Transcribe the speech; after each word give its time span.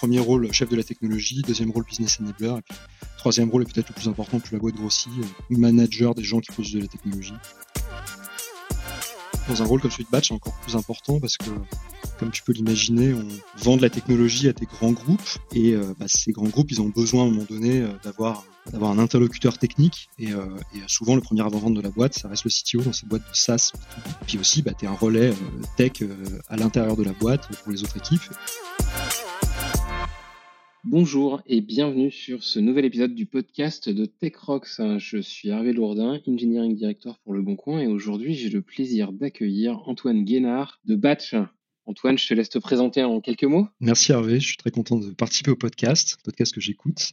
premier 0.00 0.18
rôle, 0.18 0.50
chef 0.50 0.70
de 0.70 0.76
la 0.76 0.82
technologie, 0.82 1.42
deuxième 1.42 1.70
rôle, 1.72 1.84
business 1.84 2.20
enabler, 2.22 2.56
et 2.56 2.62
puis 2.62 2.74
troisième 3.18 3.50
rôle, 3.50 3.62
et 3.62 3.64
peut-être 3.66 3.90
le 3.90 3.94
plus 3.94 4.08
important, 4.08 4.40
plus 4.40 4.54
la 4.54 4.58
boîte 4.58 4.74
grossit, 4.74 5.12
manager 5.50 6.14
des 6.14 6.24
gens 6.24 6.40
qui 6.40 6.50
produisent 6.50 6.72
de 6.72 6.80
la 6.80 6.86
technologie. 6.86 7.34
Dans 9.46 9.62
un 9.62 9.66
rôle 9.66 9.82
comme 9.82 9.90
celui 9.90 10.04
de 10.04 10.08
Batch, 10.10 10.28
c'est 10.28 10.34
encore 10.34 10.58
plus 10.60 10.74
important 10.74 11.20
parce 11.20 11.36
que 11.36 11.50
comme 12.18 12.30
tu 12.30 12.42
peux 12.42 12.52
l'imaginer, 12.52 13.12
on 13.12 13.26
vend 13.62 13.76
de 13.76 13.82
la 13.82 13.90
technologie 13.90 14.48
à 14.48 14.54
des 14.54 14.64
grands 14.64 14.92
groupes 14.92 15.20
et 15.54 15.74
euh, 15.74 15.92
bah, 15.98 16.06
ces 16.08 16.32
grands 16.32 16.48
groupes, 16.48 16.70
ils 16.70 16.80
ont 16.80 16.88
besoin 16.88 17.24
à 17.24 17.26
un 17.26 17.30
moment 17.30 17.46
donné 17.48 17.82
euh, 17.82 17.88
d'avoir 18.02 18.44
d'avoir 18.72 18.92
un 18.92 18.98
interlocuteur 18.98 19.58
technique 19.58 20.08
et, 20.18 20.32
euh, 20.32 20.46
souvent 20.86 21.14
le 21.14 21.20
premier 21.20 21.42
avant-vente 21.42 21.74
de 21.74 21.80
la 21.80 21.90
boîte, 21.90 22.14
ça 22.14 22.28
reste 22.28 22.44
le 22.44 22.50
CTO 22.50 22.82
dans 22.82 22.92
cette 22.92 23.08
boîte 23.08 23.22
de 23.22 23.34
SaaS. 23.34 23.72
Puis 24.26 24.38
aussi, 24.38 24.62
bah, 24.62 24.72
tu 24.78 24.86
un 24.86 24.92
relais 24.92 25.34
tech 25.76 25.92
à 26.48 26.56
l'intérieur 26.56 26.96
de 26.96 27.02
la 27.02 27.12
boîte 27.12 27.48
pour 27.62 27.72
les 27.72 27.82
autres 27.82 27.96
équipes. 27.96 28.22
Bonjour 30.84 31.42
et 31.46 31.60
bienvenue 31.60 32.10
sur 32.10 32.42
ce 32.42 32.58
nouvel 32.58 32.86
épisode 32.86 33.14
du 33.14 33.26
podcast 33.26 33.90
de 33.90 34.06
TechRox. 34.06 34.80
Je 34.96 35.18
suis 35.18 35.50
Hervé 35.50 35.74
Lourdin, 35.74 36.18
Engineering 36.26 36.74
Director 36.74 37.18
pour 37.18 37.34
Le 37.34 37.42
Bon 37.42 37.54
Coin 37.54 37.80
et 37.80 37.86
aujourd'hui 37.86 38.32
j'ai 38.34 38.48
le 38.48 38.62
plaisir 38.62 39.12
d'accueillir 39.12 39.82
Antoine 39.86 40.24
Guénard 40.24 40.80
de 40.86 40.96
Batch. 40.96 41.34
Antoine, 41.84 42.16
je 42.16 42.26
te 42.26 42.32
laisse 42.32 42.48
te 42.48 42.58
présenter 42.58 43.04
en 43.04 43.20
quelques 43.20 43.44
mots. 43.44 43.68
Merci 43.80 44.12
Hervé, 44.12 44.40
je 44.40 44.46
suis 44.46 44.56
très 44.56 44.70
content 44.70 44.96
de 44.96 45.10
participer 45.10 45.50
au 45.50 45.56
podcast, 45.56 46.16
podcast 46.24 46.54
que 46.54 46.62
j'écoute. 46.62 47.12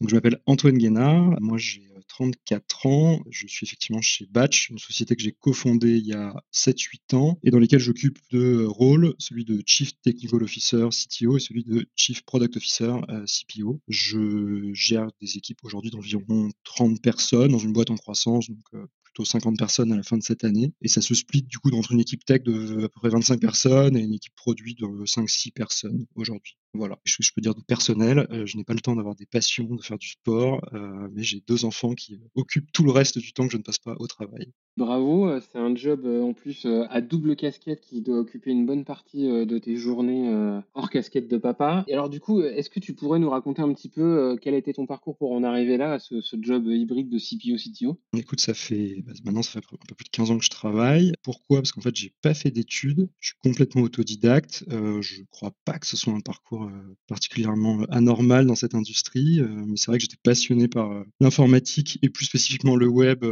Donc, 0.00 0.10
je 0.10 0.14
m'appelle 0.14 0.38
Antoine 0.44 0.76
Guénard, 0.76 1.40
moi 1.40 1.56
j'ai 1.56 1.84
34 2.16 2.86
ans, 2.86 3.20
je 3.28 3.46
suis 3.46 3.66
effectivement 3.66 4.00
chez 4.00 4.24
Batch, 4.24 4.70
une 4.70 4.78
société 4.78 5.14
que 5.14 5.22
j'ai 5.22 5.32
cofondée 5.32 5.98
il 5.98 6.06
y 6.06 6.14
a 6.14 6.34
7-8 6.50 7.14
ans 7.14 7.38
et 7.44 7.50
dans 7.50 7.58
lesquelles 7.58 7.80
j'occupe 7.80 8.18
deux 8.30 8.66
rôles, 8.66 9.14
celui 9.18 9.44
de 9.44 9.62
Chief 9.66 9.92
Technical 10.00 10.42
Officer 10.42 10.88
CTO 10.90 11.36
et 11.36 11.40
celui 11.40 11.62
de 11.62 11.86
Chief 11.94 12.22
Product 12.22 12.56
Officer 12.56 12.92
euh, 13.10 13.26
CPO. 13.26 13.82
Je 13.88 14.70
gère 14.72 15.08
des 15.20 15.36
équipes 15.36 15.62
aujourd'hui 15.62 15.90
d'environ 15.90 16.48
30 16.64 17.02
personnes 17.02 17.52
dans 17.52 17.58
une 17.58 17.74
boîte 17.74 17.90
en 17.90 17.96
croissance, 17.96 18.48
donc 18.48 18.64
euh, 18.72 18.86
50 19.24 19.56
personnes 19.58 19.92
à 19.92 19.96
la 19.96 20.02
fin 20.02 20.16
de 20.16 20.22
cette 20.22 20.44
année. 20.44 20.72
Et 20.82 20.88
ça 20.88 21.00
se 21.00 21.14
split 21.14 21.42
du 21.42 21.58
coup 21.58 21.70
entre 21.72 21.92
une 21.92 22.00
équipe 22.00 22.24
tech 22.24 22.42
de 22.42 22.84
à 22.84 22.88
peu 22.88 23.00
près 23.00 23.08
25 23.08 23.40
personnes 23.40 23.96
et 23.96 24.00
une 24.00 24.14
équipe 24.14 24.34
produit 24.34 24.74
de 24.74 24.86
5-6 24.86 25.52
personnes 25.52 26.06
aujourd'hui. 26.14 26.56
Voilà. 26.76 26.98
Je, 27.04 27.16
je 27.20 27.32
peux 27.34 27.40
dire 27.40 27.54
de 27.54 27.62
personnel, 27.62 28.26
euh, 28.30 28.46
je 28.46 28.56
n'ai 28.56 28.64
pas 28.64 28.74
le 28.74 28.80
temps 28.80 28.96
d'avoir 28.96 29.14
des 29.14 29.26
passions, 29.26 29.64
de 29.64 29.82
faire 29.82 29.98
du 29.98 30.08
sport, 30.08 30.60
euh, 30.72 31.08
mais 31.12 31.22
j'ai 31.22 31.42
deux 31.46 31.64
enfants 31.64 31.94
qui 31.94 32.20
occupent 32.34 32.70
tout 32.72 32.84
le 32.84 32.90
reste 32.90 33.18
du 33.18 33.32
temps 33.32 33.46
que 33.46 33.52
je 33.52 33.58
ne 33.58 33.62
passe 33.62 33.78
pas 33.78 33.96
au 33.98 34.06
travail. 34.06 34.52
Bravo, 34.76 35.26
euh, 35.26 35.40
c'est 35.40 35.58
un 35.58 35.74
job 35.74 36.06
en 36.06 36.32
plus 36.32 36.66
à 36.66 37.00
double 37.00 37.36
casquette 37.36 37.80
qui 37.80 38.02
doit 38.02 38.18
occuper 38.18 38.50
une 38.50 38.66
bonne 38.66 38.84
partie 38.84 39.26
de 39.26 39.58
tes 39.58 39.76
journées 39.76 40.60
hors 40.74 40.90
casquette 40.90 41.28
de 41.28 41.38
papa. 41.38 41.84
Et 41.88 41.92
alors 41.94 42.10
du 42.10 42.20
coup, 42.20 42.42
est-ce 42.42 42.70
que 42.70 42.80
tu 42.80 42.94
pourrais 42.94 43.18
nous 43.18 43.30
raconter 43.30 43.62
un 43.62 43.72
petit 43.72 43.88
peu 43.88 44.36
quel 44.40 44.54
était 44.54 44.74
ton 44.74 44.86
parcours 44.86 45.16
pour 45.16 45.32
en 45.32 45.42
arriver 45.42 45.76
là, 45.76 45.94
à 45.94 45.98
ce, 45.98 46.20
ce 46.20 46.36
job 46.40 46.66
hybride 46.66 47.08
de 47.08 47.18
CPO-CTO 47.18 47.98
Écoute, 48.16 48.40
ça 48.40 48.54
fait 48.54 49.02
bah, 49.06 49.12
maintenant 49.24 49.42
ça 49.42 49.52
fait 49.52 49.66
un 49.72 49.86
peu 49.86 49.94
plus 49.94 50.04
de 50.04 50.10
15 50.10 50.30
ans 50.30 50.38
que 50.38 50.44
je 50.44 50.50
travaille. 50.50 51.12
Pourquoi? 51.22 51.58
Parce 51.58 51.72
qu'en 51.72 51.80
fait, 51.80 51.94
j'ai 51.94 52.12
pas 52.22 52.34
fait 52.34 52.50
d'études, 52.50 53.08
je 53.20 53.28
suis 53.28 53.38
complètement 53.42 53.82
autodidacte. 53.82 54.64
Euh, 54.70 55.00
je 55.02 55.22
crois 55.30 55.52
pas 55.64 55.78
que 55.78 55.86
ce 55.86 55.96
soit 55.96 56.12
un 56.12 56.20
parcours 56.20 56.65
euh, 56.66 56.96
particulièrement 57.08 57.82
anormal 57.90 58.46
dans 58.46 58.54
cette 58.54 58.74
industrie, 58.74 59.40
euh, 59.40 59.48
mais 59.66 59.76
c'est 59.76 59.86
vrai 59.86 59.98
que 59.98 60.02
j'étais 60.02 60.18
passionné 60.22 60.68
par 60.68 60.90
euh, 60.92 61.04
l'informatique 61.20 61.98
et 62.02 62.08
plus 62.08 62.26
spécifiquement 62.26 62.76
le 62.76 62.86
web 62.88 63.24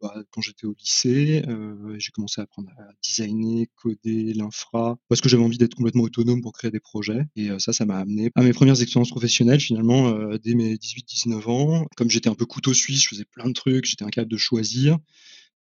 bah, 0.00 0.14
quand 0.30 0.40
j'étais 0.40 0.66
au 0.66 0.74
lycée. 0.78 1.42
j'ai 1.98 2.10
commencé 2.12 2.40
à 2.40 2.44
apprendre 2.44 2.70
à 2.78 2.88
designer, 3.02 3.66
coder, 3.76 4.32
l'infra, 4.34 4.98
parce 5.08 5.20
que 5.20 5.28
j'avais 5.28 5.42
envie 5.42 5.58
d'être 5.58 5.74
complètement 5.74 6.04
autonome 6.04 6.40
pour 6.40 6.52
créer 6.52 6.70
des 6.70 6.80
projets. 6.80 7.24
Et 7.36 7.48
ça, 7.58 7.72
ça 7.72 7.84
m'a 7.84 7.98
amené 7.98 8.30
à 8.34 8.42
mes 8.42 8.52
premières 8.52 8.80
expériences 8.80 9.10
professionnelles 9.10 9.60
finalement 9.60 10.12
dès 10.42 10.54
mes 10.54 10.74
18-19 10.76 11.50
ans. 11.50 11.86
Comme 11.96 12.10
j'étais 12.10 12.28
un 12.28 12.34
peu 12.34 12.46
couteau 12.46 12.74
suisse, 12.74 13.02
je 13.02 13.08
faisais 13.08 13.24
plein 13.24 13.48
de 13.48 13.52
trucs, 13.52 13.86
j'étais 13.86 14.04
incapable 14.04 14.30
de 14.30 14.36
choisir. 14.36 14.98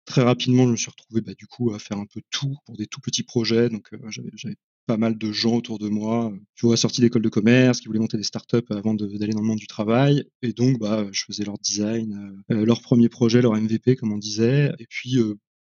Très 0.06 0.22
rapidement, 0.22 0.66
je 0.68 0.72
me 0.72 0.78
suis 0.78 0.92
retrouvé 0.92 1.22
bah, 1.22 1.34
du 1.34 1.48
coup 1.48 1.74
à 1.74 1.80
faire 1.80 1.98
un 1.98 2.06
peu 2.06 2.22
tout 2.30 2.56
pour 2.66 2.78
des 2.78 2.86
tout 2.86 3.02
petits 3.02 3.24
projets. 3.24 3.70
Donc 3.70 3.92
euh, 3.94 3.98
j'avais 4.10 4.56
pas 4.86 4.98
mal 4.98 5.18
de 5.18 5.32
gens 5.32 5.56
autour 5.56 5.80
de 5.80 5.90
moi, 5.90 6.32
euh, 6.32 6.38
tu 6.56 6.66
vois, 6.66 6.78
sortis 6.78 7.02
d'école 7.02 7.22
de 7.22 7.30
commerce, 7.30 7.80
qui 7.80 7.88
voulaient 7.88 8.00
monter 8.00 8.18
des 8.18 8.24
startups 8.24 8.66
avant 8.70 8.94
d'aller 8.94 9.34
dans 9.34 9.42
le 9.42 9.48
monde 9.48 9.60
du 9.60 9.68
travail. 9.68 10.26
Et 10.42 10.54
donc, 10.54 10.80
bah, 10.80 11.06
je 11.12 11.24
faisais 11.26 11.44
leur 11.44 11.58
design, 11.60 12.44
euh, 12.52 12.66
leur 12.66 12.82
premier 12.82 13.10
projet, 13.10 13.42
leur 13.42 13.54
MVP, 13.56 13.96
comme 13.96 14.14
on 14.14 14.18
disait. 14.18 14.72
Et 14.80 14.86
puis, 14.88 15.18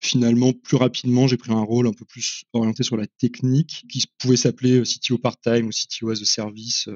finalement, 0.01 0.53
plus 0.53 0.77
rapidement, 0.77 1.27
j'ai 1.27 1.37
pris 1.37 1.51
un 1.51 1.61
rôle 1.61 1.87
un 1.87 1.93
peu 1.93 2.05
plus 2.05 2.43
orienté 2.53 2.83
sur 2.83 2.97
la 2.97 3.07
technique, 3.07 3.85
qui 3.89 4.03
pouvait 4.17 4.37
s'appeler 4.37 4.81
CTO 4.83 5.17
part-time 5.17 5.67
ou 5.67 5.71
CTO 5.71 6.09
as 6.09 6.21
a 6.21 6.25
service 6.25 6.89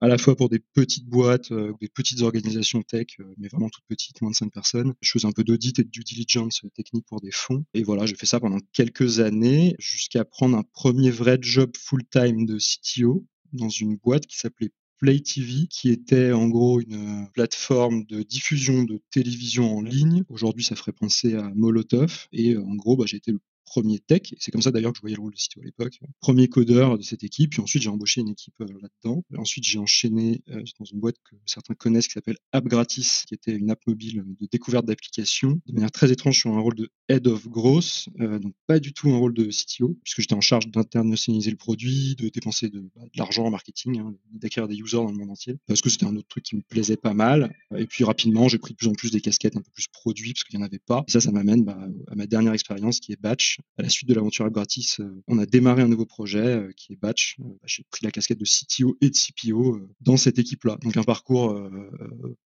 à 0.00 0.08
la 0.08 0.18
fois 0.18 0.36
pour 0.36 0.48
des 0.48 0.60
petites 0.60 1.06
boîtes, 1.06 1.50
euh, 1.52 1.72
des 1.80 1.88
petites 1.88 2.22
organisations 2.22 2.82
tech, 2.82 3.06
euh, 3.20 3.24
mais 3.36 3.48
vraiment 3.48 3.68
toutes 3.68 3.84
petites, 3.88 4.20
moins 4.22 4.30
de 4.30 4.36
5 4.36 4.52
personnes. 4.52 4.94
Je 5.00 5.10
faisais 5.10 5.26
un 5.26 5.32
peu 5.32 5.44
d'audit 5.44 5.78
et 5.78 5.84
de 5.84 5.88
due 5.88 6.04
diligence 6.04 6.62
technique 6.74 7.06
pour 7.06 7.20
des 7.20 7.32
fonds. 7.32 7.64
Et 7.74 7.82
voilà, 7.82 8.06
j'ai 8.06 8.14
fait 8.14 8.26
ça 8.26 8.40
pendant 8.40 8.58
quelques 8.72 9.20
années, 9.20 9.74
jusqu'à 9.78 10.24
prendre 10.24 10.56
un 10.56 10.62
premier 10.62 11.10
vrai 11.10 11.38
job 11.40 11.72
full-time 11.76 12.46
de 12.46 12.58
CTO 12.58 13.26
dans 13.52 13.68
une 13.68 13.96
boîte 13.96 14.26
qui 14.26 14.38
s'appelait 14.38 14.70
Play 14.98 15.20
TV, 15.20 15.68
qui 15.68 15.90
était 15.90 16.32
en 16.32 16.48
gros 16.48 16.80
une 16.80 17.22
euh, 17.22 17.26
plateforme 17.32 18.04
de 18.04 18.22
diffusion 18.22 18.82
de 18.82 19.00
télévision 19.10 19.76
en 19.76 19.82
ligne. 19.82 20.24
Aujourd'hui, 20.28 20.64
ça 20.64 20.74
ferait 20.74 20.92
penser 20.92 21.34
à 21.34 21.50
Molotov. 21.54 22.26
Et 22.32 22.56
en 22.56 22.74
gros, 22.74 22.96
bah, 22.96 23.04
j'ai 23.06 23.16
été 23.16 23.30
le 23.30 23.40
premier 23.68 23.98
tech. 23.98 24.34
C'est 24.38 24.50
comme 24.50 24.62
ça 24.62 24.70
d'ailleurs 24.70 24.92
que 24.92 24.98
je 24.98 25.02
voyais 25.02 25.16
le 25.16 25.22
rôle 25.22 25.32
de 25.32 25.38
CTO 25.38 25.60
à 25.60 25.64
l'époque. 25.64 25.98
Premier 26.20 26.48
codeur 26.48 26.98
de 26.98 27.02
cette 27.02 27.24
équipe. 27.24 27.50
Puis 27.50 27.60
ensuite, 27.60 27.82
j'ai 27.82 27.90
embauché 27.90 28.20
une 28.20 28.28
équipe 28.28 28.60
euh, 28.60 28.66
là-dedans. 28.80 29.24
Ensuite, 29.36 29.64
j'ai 29.64 29.78
enchaîné 29.78 30.42
euh, 30.50 30.62
dans 30.78 30.84
une 30.84 31.00
boîte 31.00 31.16
que 31.30 31.36
certains 31.46 31.74
connaissent 31.74 32.08
qui 32.08 32.14
s'appelle 32.14 32.38
App 32.52 32.64
Gratis, 32.64 33.24
qui 33.26 33.34
était 33.34 33.54
une 33.54 33.70
app 33.70 33.80
mobile 33.86 34.24
de 34.40 34.48
découverte 34.50 34.86
d'applications. 34.86 35.60
De 35.66 35.72
manière 35.72 35.90
très 35.90 36.10
étrange, 36.10 36.38
sur 36.38 36.50
un 36.50 36.60
rôle 36.60 36.74
de 36.74 36.90
Head 37.08 37.26
of 37.26 37.48
Growth, 37.48 38.08
euh, 38.20 38.38
donc 38.38 38.54
pas 38.66 38.78
du 38.78 38.92
tout 38.92 39.10
un 39.10 39.16
rôle 39.16 39.34
de 39.34 39.44
CTO, 39.44 39.98
puisque 40.02 40.20
j'étais 40.20 40.34
en 40.34 40.40
charge 40.40 40.68
d'internationaliser 40.68 41.50
le 41.50 41.56
produit, 41.56 42.16
de 42.16 42.28
dépenser 42.28 42.68
de, 42.68 42.80
bah, 42.94 43.02
l'argent 43.14 43.44
en 43.44 43.50
marketing, 43.50 43.98
hein, 43.98 44.14
d'acquérir 44.32 44.68
des 44.68 44.76
users 44.76 44.98
dans 44.98 45.10
le 45.10 45.16
monde 45.16 45.30
entier, 45.30 45.56
parce 45.66 45.80
que 45.80 45.90
c'était 45.90 46.06
un 46.06 46.16
autre 46.16 46.28
truc 46.28 46.44
qui 46.44 46.56
me 46.56 46.62
plaisait 46.62 46.96
pas 46.96 47.14
mal. 47.14 47.54
Et 47.76 47.86
puis 47.86 48.04
rapidement, 48.04 48.48
j'ai 48.48 48.58
pris 48.58 48.72
de 48.72 48.76
plus 48.76 48.88
en 48.88 48.92
plus 48.92 49.10
des 49.10 49.20
casquettes 49.20 49.56
un 49.56 49.60
peu 49.60 49.70
plus 49.72 49.88
produits, 49.88 50.32
parce 50.32 50.44
qu'il 50.44 50.58
n'y 50.58 50.62
en 50.62 50.66
avait 50.66 50.78
pas. 50.78 51.04
Et 51.08 51.10
ça, 51.10 51.20
ça 51.20 51.30
m'amène 51.30 51.64
bah, 51.64 51.78
à 52.08 52.14
ma 52.14 52.26
dernière 52.26 52.52
expérience 52.52 53.00
qui 53.00 53.12
est 53.12 53.20
Batch, 53.20 53.57
à 53.76 53.82
la 53.82 53.88
suite 53.88 54.08
de 54.08 54.14
l'aventure 54.14 54.48
gratis, 54.50 55.00
euh, 55.00 55.22
on 55.28 55.38
a 55.38 55.46
démarré 55.46 55.82
un 55.82 55.88
nouveau 55.88 56.06
projet 56.06 56.38
euh, 56.38 56.72
qui 56.76 56.92
est 56.92 56.96
Batch. 56.96 57.36
Euh, 57.40 57.44
bah, 57.44 57.66
j'ai 57.66 57.84
pris 57.90 58.04
la 58.04 58.10
casquette 58.10 58.38
de 58.38 58.44
CTO 58.44 58.96
et 59.00 59.10
de 59.10 59.14
CPO 59.14 59.80
dans 60.00 60.16
cette 60.16 60.38
équipe-là. 60.38 60.78
Donc 60.82 60.96
un 60.96 61.02
parcours 61.02 61.60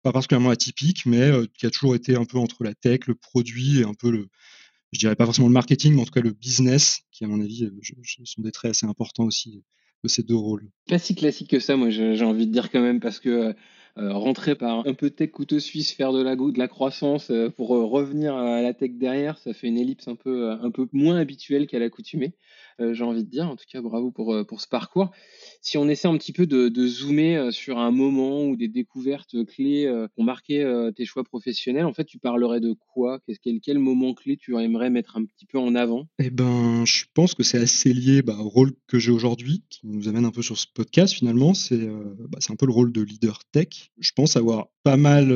pas 0.02 0.12
particulièrement 0.12 0.50
atypique, 0.50 1.06
mais 1.06 1.30
qui 1.54 1.66
a 1.66 1.70
toujours 1.70 1.94
été 1.94 2.16
un 2.16 2.24
peu 2.24 2.38
entre 2.38 2.64
la 2.64 2.74
tech, 2.74 3.00
le 3.06 3.14
produit 3.14 3.80
et 3.80 3.84
un 3.84 3.94
peu 3.94 4.10
le, 4.10 4.28
je 4.92 4.98
dirais 4.98 5.16
pas 5.16 5.24
forcément 5.24 5.48
le 5.48 5.54
marketing, 5.54 5.94
mais 5.94 6.02
en 6.02 6.04
tout 6.04 6.12
cas 6.12 6.20
le 6.20 6.32
business, 6.32 7.00
qui 7.12 7.24
à 7.24 7.28
mon 7.28 7.40
avis 7.40 7.68
sont 8.24 8.42
des 8.42 8.52
traits 8.52 8.70
assez 8.70 8.86
importants 8.86 9.24
aussi 9.24 9.62
de 10.04 10.08
ces 10.08 10.22
deux 10.22 10.36
rôles. 10.36 10.70
Pas 10.88 10.98
si 10.98 11.14
classique 11.14 11.50
que 11.50 11.60
ça, 11.60 11.76
moi 11.76 11.90
j'ai 11.90 12.24
envie 12.24 12.46
de 12.46 12.52
dire 12.52 12.70
quand 12.70 12.80
même, 12.80 13.00
parce 13.00 13.20
que 13.20 13.54
rentrer 14.00 14.54
par 14.54 14.86
un 14.86 14.94
peu 14.94 15.10
tech 15.10 15.30
couteau 15.30 15.58
suisse, 15.58 15.92
faire 15.92 16.12
de 16.12 16.22
la, 16.22 16.36
de 16.36 16.58
la 16.58 16.68
croissance 16.68 17.30
euh, 17.30 17.50
pour 17.50 17.74
euh, 17.74 17.84
revenir 17.84 18.34
à 18.34 18.62
la 18.62 18.72
tech 18.72 18.92
derrière, 18.92 19.38
ça 19.38 19.52
fait 19.52 19.66
une 19.66 19.78
ellipse 19.78 20.08
un 20.08 20.14
peu, 20.14 20.50
un 20.50 20.70
peu 20.70 20.88
moins 20.92 21.16
habituelle 21.16 21.66
qu'à 21.66 21.78
l'accoutumée. 21.78 22.34
Euh, 22.80 22.94
j'ai 22.94 23.04
envie 23.04 23.24
de 23.24 23.30
dire. 23.30 23.48
En 23.48 23.56
tout 23.56 23.64
cas, 23.70 23.80
bravo 23.80 24.12
euh, 24.18 24.44
pour 24.44 24.60
ce 24.60 24.68
parcours. 24.68 25.10
Si 25.60 25.76
on 25.78 25.88
essaie 25.88 26.08
un 26.08 26.16
petit 26.16 26.32
peu 26.32 26.46
de, 26.46 26.86
zoomer 26.86 27.36
euh, 27.36 27.50
sur 27.50 27.78
un 27.78 27.90
moment 27.90 28.44
ou 28.44 28.56
des 28.56 28.68
découvertes 28.68 29.44
clés 29.46 29.90
qui 30.14 30.20
ont 30.20 30.24
marqué 30.24 30.64
tes 30.96 31.04
choix 31.04 31.24
professionnels, 31.24 31.84
en 31.84 31.92
fait, 31.92 32.04
tu 32.04 32.18
parlerais 32.18 32.60
de 32.60 32.74
quoi? 32.92 33.20
Quel, 33.42 33.60
quel 33.60 33.78
moment 33.78 34.14
clé 34.14 34.36
tu 34.36 34.56
aimerais 34.56 34.90
mettre 34.90 35.16
un 35.16 35.24
petit 35.24 35.46
peu 35.46 35.58
en 35.58 35.74
avant? 35.74 36.08
Eh 36.18 36.30
ben, 36.30 36.84
je 36.84 37.04
pense 37.14 37.34
que 37.34 37.42
c'est 37.42 37.58
assez 37.58 37.92
lié 37.92 38.22
bah, 38.22 38.36
au 38.38 38.48
rôle 38.48 38.72
que 38.86 38.98
j'ai 38.98 39.10
aujourd'hui, 39.10 39.62
qui 39.68 39.86
nous 39.86 40.08
amène 40.08 40.24
un 40.24 40.30
peu 40.30 40.42
sur 40.42 40.58
ce 40.58 40.66
podcast 40.72 41.14
finalement. 41.14 41.54
C'est 41.54 41.88
bah, 42.28 42.38
un 42.48 42.56
peu 42.56 42.66
le 42.66 42.72
rôle 42.72 42.92
de 42.92 43.02
leader 43.02 43.40
tech. 43.52 43.90
Je 43.98 44.12
pense 44.14 44.36
avoir 44.36 44.68
pas 44.82 44.96
mal 44.96 45.32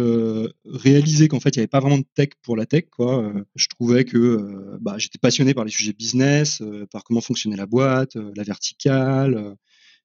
réalisé 0.65 1.29
qu'en 1.29 1.41
fait, 1.41 1.51
il 1.51 1.59
n'y 1.59 1.63
avait 1.63 1.69
pas 1.69 1.81
vraiment 1.81 1.99
de 1.99 2.07
tech 2.15 2.31
pour 2.43 2.57
la 2.57 2.67
tech. 2.67 2.85
Je 2.99 3.67
trouvais 3.69 4.05
que 4.05 4.79
bah, 4.81 4.97
j'étais 4.99 5.19
passionné 5.19 5.55
par 5.55 5.65
les 5.65 5.71
sujets 5.71 5.93
business, 5.93 6.63
par 6.91 7.05
comment 7.05 7.21
fonctionnait 7.21 7.57
la 7.57 7.67
boîte, 7.67 8.17
euh, 8.17 8.33
la 8.37 8.43
verticale. 8.43 9.57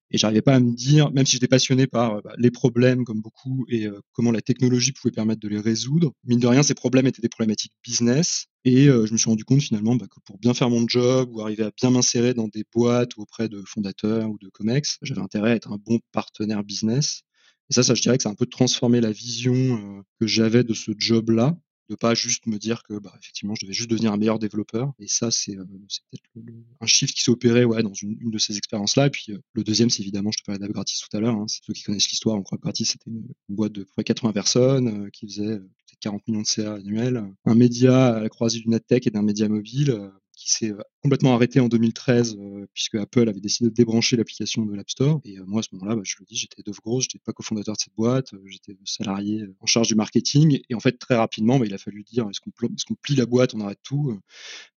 Euh, 0.08 0.16
et 0.16 0.18
j'arrivais 0.18 0.42
pas 0.42 0.56
à 0.56 0.60
me 0.60 0.74
dire, 0.74 1.12
même 1.12 1.26
si 1.26 1.34
j'étais 1.34 1.48
passionné 1.48 1.88
par 1.88 2.16
euh, 2.16 2.22
bah, 2.24 2.34
les 2.38 2.52
problèmes 2.52 3.04
comme 3.06 3.22
beaucoup 3.22 3.66
et 3.70 3.88
comment 4.14 4.32
la 4.32 4.42
technologie 4.42 4.92
pouvait 4.92 5.12
permettre 5.12 5.42
de 5.42 5.48
les 5.48 5.60
résoudre, 5.60 6.14
mine 6.24 6.40
de 6.40 6.48
rien, 6.48 6.64
ces 6.64 6.74
problèmes 6.74 7.08
étaient 7.08 7.22
des 7.22 7.30
problématiques 7.30 7.74
business. 7.84 8.46
Et 8.66 8.86
je 8.86 9.12
me 9.14 9.18
suis 9.18 9.30
rendu 9.30 9.46
compte 9.46 9.62
finalement 9.62 9.96
bah, 9.96 10.08
que 10.08 10.20
pour 10.26 10.38
bien 10.40 10.54
faire 10.54 10.70
mon 10.70 10.86
job 10.88 11.30
ou 11.32 11.42
arriver 11.42 11.64
à 11.64 11.72
bien 11.72 11.90
m'insérer 11.90 12.34
dans 12.34 12.50
des 12.50 12.66
boîtes 12.74 13.16
ou 13.16 13.22
auprès 13.22 13.48
de 13.48 13.64
fondateurs 13.66 14.30
ou 14.30 14.38
de 14.40 14.50
COMEX, 14.50 14.98
j'avais 15.02 15.22
intérêt 15.22 15.52
à 15.52 15.56
être 15.56 15.72
un 15.72 15.78
bon 15.78 16.00
partenaire 16.12 16.64
business. 16.64 17.22
Et 17.70 17.74
ça, 17.74 17.84
ça, 17.84 17.96
je 17.96 18.02
dirais 18.02 18.18
que 18.18 18.24
ça 18.24 18.30
a 18.30 18.34
un 18.34 18.36
peu 18.36 18.46
transformé 18.46 19.00
la 19.00 19.12
vision 19.12 20.04
que 20.20 20.28
j'avais 20.28 20.64
de 20.64 20.74
ce 20.74 20.92
job-là 20.98 21.58
de 21.90 21.96
pas 21.96 22.14
juste 22.14 22.46
me 22.48 22.58
dire 22.58 22.84
que 22.84 23.00
bah, 23.00 23.14
effectivement 23.22 23.56
je 23.56 23.66
devais 23.66 23.74
juste 23.74 23.90
devenir 23.90 24.14
un 24.14 24.18
meilleur 24.18 24.40
développeur. 24.40 24.94
Et 25.00 25.08
ça, 25.08 25.32
c'est 25.32 25.56
peut-être 25.56 26.48
un 26.82 26.86
shift 26.86 27.16
qui 27.16 27.24
s'est 27.24 27.32
opéré 27.32 27.66
ouais, 27.66 27.84
dans 27.84 27.94
une, 27.94 28.18
de 28.30 28.38
ces 28.38 28.58
expériences-là. 28.58 29.08
Et 29.08 29.10
puis 29.10 29.34
le 29.54 29.64
deuxième, 29.64 29.90
c'est 29.90 30.02
évidemment, 30.02 30.32
je 30.32 30.40
te 30.40 30.44
parlais 30.44 30.60
d'AppGratis 30.60 31.00
tout 31.00 31.16
à 31.16 31.20
l'heure. 31.20 31.36
Hein, 31.36 31.46
ceux 31.48 31.74
qui 31.74 31.84
connaissent 31.84 32.10
l'histoire, 32.10 32.42
croit 32.44 32.58
que 32.58 32.64
Gratis 32.64 32.92
c'était 32.92 33.10
une, 33.10 33.28
boîte 33.50 33.74
de 33.74 33.84
près 33.84 34.04
80 34.04 34.34
personnes 34.34 35.10
qui 35.12 35.28
faisait 35.28 35.60
40 36.02 36.28
millions 36.28 36.42
de 36.42 36.48
CA 36.48 36.76
annuels, 36.76 37.24
un 37.46 37.56
média 37.56 38.16
à 38.16 38.20
la 38.20 38.30
croisée 38.30 38.60
du 38.60 38.70
NetTech 38.70 39.08
et 39.08 39.10
d'un 39.10 39.24
média 39.24 39.50
mobile 39.50 40.12
qui 40.38 40.52
s'est 40.52 40.72
euh, 40.72 40.82
complètement 41.04 41.34
arrêté 41.34 41.60
en 41.60 41.68
2013 41.68 42.38
euh, 42.40 42.66
puisque 42.74 42.96
Apple 42.96 43.30
avait 43.30 43.40
décidé 43.40 43.70
de 43.70 43.76
débrancher 43.76 44.18
l'application 44.18 44.66
de 44.66 44.76
l'App 44.76 44.90
Store. 44.90 45.22
Et 45.24 45.38
euh, 45.38 45.44
moi, 45.46 45.60
à 45.60 45.64
ce 45.64 45.70
moment-là, 45.74 45.96
bah, 45.96 46.02
je 46.04 46.16
le 46.20 46.26
dis, 46.26 46.36
j'étais 46.36 46.64
Dove 46.64 46.80
Gross, 46.84 47.04
j'étais 47.04 47.20
pas 47.20 47.34
cofondateur 47.34 47.76
de 47.76 47.80
cette 47.80 47.96
boîte, 47.96 48.32
j'étais 48.46 48.78
salarié 48.86 49.46
en 49.60 49.66
charge 49.66 49.88
du 49.88 49.96
marketing. 49.96 50.60
Et 50.70 50.76
en 50.76 50.80
fait, 50.80 50.98
très 50.98 51.16
rapidement, 51.16 51.60
bah, 51.60 51.66
il 51.66 51.74
a 51.74 51.78
fallu 51.78 52.04
dire 52.04 52.28
est-ce 52.30 52.40
qu'on 52.40 52.96
plie 52.96 53.16
la 53.16 53.26
boîte, 53.26 53.54
on 53.54 53.62
arrête 53.62 53.80
tout, 53.84 54.20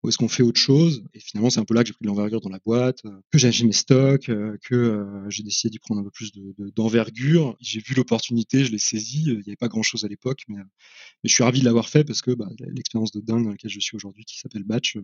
ou 0.02 0.08
est-ce 0.08 0.18
qu'on 0.18 0.28
fait 0.28 0.42
autre 0.42 0.60
chose? 0.60 1.04
Et 1.14 1.20
finalement, 1.20 1.50
c'est 1.50 1.60
un 1.60 1.64
peu 1.64 1.74
là 1.74 1.82
que 1.82 1.88
j'ai 1.88 1.94
pris 1.94 2.04
de 2.04 2.08
l'envergure 2.08 2.40
dans 2.40 2.50
la 2.50 2.60
boîte, 2.64 3.02
que 3.30 3.38
j'ai 3.38 3.48
acheté 3.48 3.66
mes 3.66 3.72
stocks, 3.72 4.30
que 4.62 5.06
j'ai 5.28 5.42
décidé 5.42 5.70
d'y 5.70 5.78
prendre 5.78 6.00
un 6.00 6.04
peu 6.04 6.10
plus 6.10 6.32
d'envergure. 6.76 7.50
De, 7.50 7.56
j'ai 7.60 7.80
vu 7.80 7.94
l'opportunité, 7.94 8.64
je 8.64 8.72
l'ai 8.72 8.78
saisi. 8.78 9.24
Il 9.26 9.34
n'y 9.34 9.42
avait 9.48 9.56
pas 9.56 9.68
grand-chose 9.68 10.04
à 10.04 10.08
l'époque, 10.08 10.42
mais, 10.48 10.56
mais, 10.56 11.28
je 11.28 11.34
suis 11.34 11.44
ravi 11.44 11.60
de 11.60 11.64
l'avoir 11.64 11.88
fait 11.88 12.04
parce 12.04 12.22
que 12.22 12.32
bah, 12.32 12.48
l'expérience 12.58 13.12
de 13.12 13.20
dingue 13.20 13.44
dans 13.44 13.50
laquelle 13.50 13.70
je 13.70 13.80
suis 13.80 13.96
aujourd'hui, 13.96 14.24
qui 14.24 14.38
s'appelle 14.38 14.64
Batch, 14.64 14.96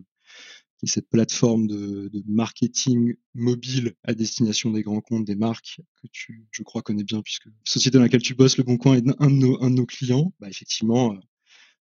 qui 0.77 0.87
cette 0.87 1.09
plateforme 1.09 1.67
de, 1.67 2.11
marketing 2.27 3.15
mobile 3.33 3.93
à 4.03 4.13
destination 4.13 4.71
des 4.71 4.83
grands 4.83 5.01
comptes, 5.01 5.25
des 5.25 5.35
marques 5.35 5.81
que 6.01 6.07
tu, 6.11 6.47
je 6.51 6.63
crois, 6.63 6.81
connais 6.81 7.03
bien 7.03 7.21
puisque 7.21 7.45
la 7.45 7.51
société 7.63 7.97
dans 7.97 8.03
laquelle 8.03 8.21
tu 8.21 8.35
bosses, 8.35 8.57
Le 8.57 8.63
Bon 8.63 8.77
Coin, 8.77 8.95
est 8.95 9.03
un 9.19 9.29
de 9.29 9.69
nos, 9.69 9.85
clients. 9.85 10.33
Bah, 10.39 10.49
effectivement, 10.49 11.13
euh, 11.13 11.17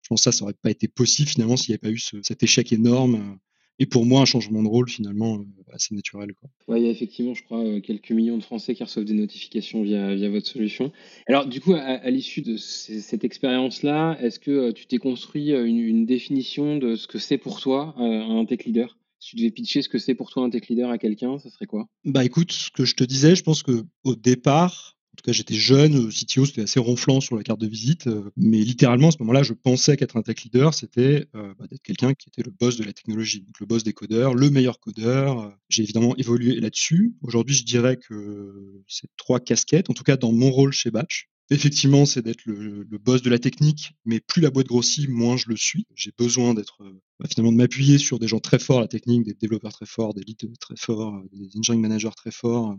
je 0.02 0.08
pense 0.08 0.20
que 0.20 0.24
ça, 0.24 0.32
ça 0.32 0.44
aurait 0.44 0.54
pas 0.54 0.70
été 0.70 0.88
possible 0.88 1.28
finalement 1.28 1.56
s'il 1.56 1.72
n'y 1.72 1.74
avait 1.74 1.90
pas 1.90 1.90
eu 1.90 1.98
ce, 1.98 2.16
cet 2.22 2.42
échec 2.42 2.72
énorme 2.72 3.14
euh, 3.16 3.36
et 3.78 3.86
pour 3.86 4.06
moi 4.06 4.22
un 4.22 4.24
changement 4.24 4.62
de 4.62 4.68
rôle 4.68 4.88
finalement 4.88 5.38
euh, 5.38 5.44
assez 5.72 5.94
naturel. 5.94 6.32
Quoi. 6.34 6.48
Ouais, 6.68 6.80
il 6.80 6.84
y 6.84 6.88
a 6.88 6.90
effectivement, 6.90 7.34
je 7.34 7.42
crois, 7.42 7.64
euh, 7.64 7.80
quelques 7.80 8.10
millions 8.10 8.38
de 8.38 8.42
Français 8.42 8.74
qui 8.74 8.82
reçoivent 8.82 9.04
des 9.04 9.14
notifications 9.14 9.82
via, 9.82 10.14
via 10.14 10.28
votre 10.28 10.46
solution. 10.46 10.92
Alors 11.26 11.46
du 11.46 11.60
coup, 11.60 11.74
à, 11.74 12.10
l'issue 12.10 12.42
de 12.42 12.56
cette 12.56 13.24
expérience-là, 13.24 14.16
est-ce 14.20 14.38
que 14.38 14.50
euh, 14.50 14.72
tu 14.72 14.86
t'es 14.86 14.98
construit 14.98 15.50
une, 15.50 15.78
une, 15.78 16.06
définition 16.06 16.76
de 16.76 16.94
ce 16.94 17.06
que 17.06 17.18
c'est 17.18 17.38
pour 17.38 17.60
toi 17.60 17.94
un 17.98 18.44
tech 18.44 18.64
leader? 18.64 18.96
Si 19.18 19.30
tu 19.30 19.36
devais 19.36 19.50
pitcher 19.50 19.82
ce 19.82 19.88
que 19.88 19.98
c'est 19.98 20.14
pour 20.14 20.30
toi 20.30 20.44
un 20.44 20.50
tech 20.50 20.68
leader 20.68 20.90
à 20.90 20.98
quelqu'un, 20.98 21.38
ça 21.38 21.50
serait 21.50 21.66
quoi? 21.66 21.88
Bah 22.04 22.24
écoute, 22.24 22.52
ce 22.52 22.70
que 22.70 22.84
je 22.84 22.94
te 22.94 23.02
disais, 23.02 23.34
je 23.34 23.42
pense 23.42 23.62
que 23.62 23.84
au 24.04 24.14
départ, 24.14 24.95
tout 25.16 25.22
cas, 25.24 25.32
j'étais 25.32 25.54
jeune, 25.54 26.06
euh, 26.06 26.10
CTO, 26.10 26.46
c'était 26.46 26.62
assez 26.62 26.78
ronflant 26.78 27.20
sur 27.20 27.36
la 27.36 27.42
carte 27.42 27.60
de 27.60 27.66
visite, 27.66 28.06
euh, 28.06 28.30
mais 28.36 28.58
littéralement, 28.58 29.08
à 29.08 29.10
ce 29.10 29.18
moment-là, 29.20 29.42
je 29.42 29.54
pensais 29.54 29.96
qu'être 29.96 30.16
un 30.16 30.22
tech 30.22 30.42
leader, 30.44 30.74
c'était 30.74 31.26
euh, 31.34 31.54
bah, 31.58 31.66
d'être 31.68 31.82
quelqu'un 31.82 32.14
qui 32.14 32.28
était 32.28 32.42
le 32.42 32.52
boss 32.52 32.76
de 32.76 32.84
la 32.84 32.92
technologie, 32.92 33.40
donc 33.40 33.58
le 33.58 33.66
boss 33.66 33.82
des 33.82 33.92
codeurs, 33.92 34.34
le 34.34 34.50
meilleur 34.50 34.78
codeur. 34.78 35.56
J'ai 35.68 35.82
évidemment 35.82 36.14
évolué 36.16 36.60
là-dessus. 36.60 37.14
Aujourd'hui, 37.22 37.56
je 37.56 37.64
dirais 37.64 37.96
que 37.96 38.82
c'est 38.86 39.08
trois 39.16 39.40
casquettes, 39.40 39.90
en 39.90 39.94
tout 39.94 40.04
cas 40.04 40.16
dans 40.16 40.32
mon 40.32 40.50
rôle 40.50 40.72
chez 40.72 40.90
Batch. 40.90 41.28
Effectivement, 41.48 42.06
c'est 42.06 42.22
d'être 42.22 42.44
le, 42.44 42.84
boss 42.98 43.22
de 43.22 43.30
la 43.30 43.38
technique, 43.38 43.92
mais 44.04 44.18
plus 44.18 44.42
la 44.42 44.50
boîte 44.50 44.66
grossit, 44.66 45.08
moins 45.08 45.36
je 45.36 45.48
le 45.48 45.56
suis. 45.56 45.86
J'ai 45.94 46.10
besoin 46.18 46.54
d'être 46.54 46.82
bah, 47.20 47.28
finalement 47.30 47.52
de 47.52 47.56
m'appuyer 47.56 47.98
sur 47.98 48.18
des 48.18 48.26
gens 48.26 48.40
très 48.40 48.58
forts 48.58 48.78
à 48.78 48.80
la 48.82 48.88
technique, 48.88 49.22
des 49.22 49.34
développeurs 49.34 49.72
très 49.72 49.86
forts, 49.86 50.12
des 50.12 50.22
leads 50.22 50.48
très 50.58 50.76
forts, 50.76 51.22
des 51.32 51.56
engineering 51.56 51.80
managers 51.80 52.10
très 52.16 52.32
forts, 52.32 52.76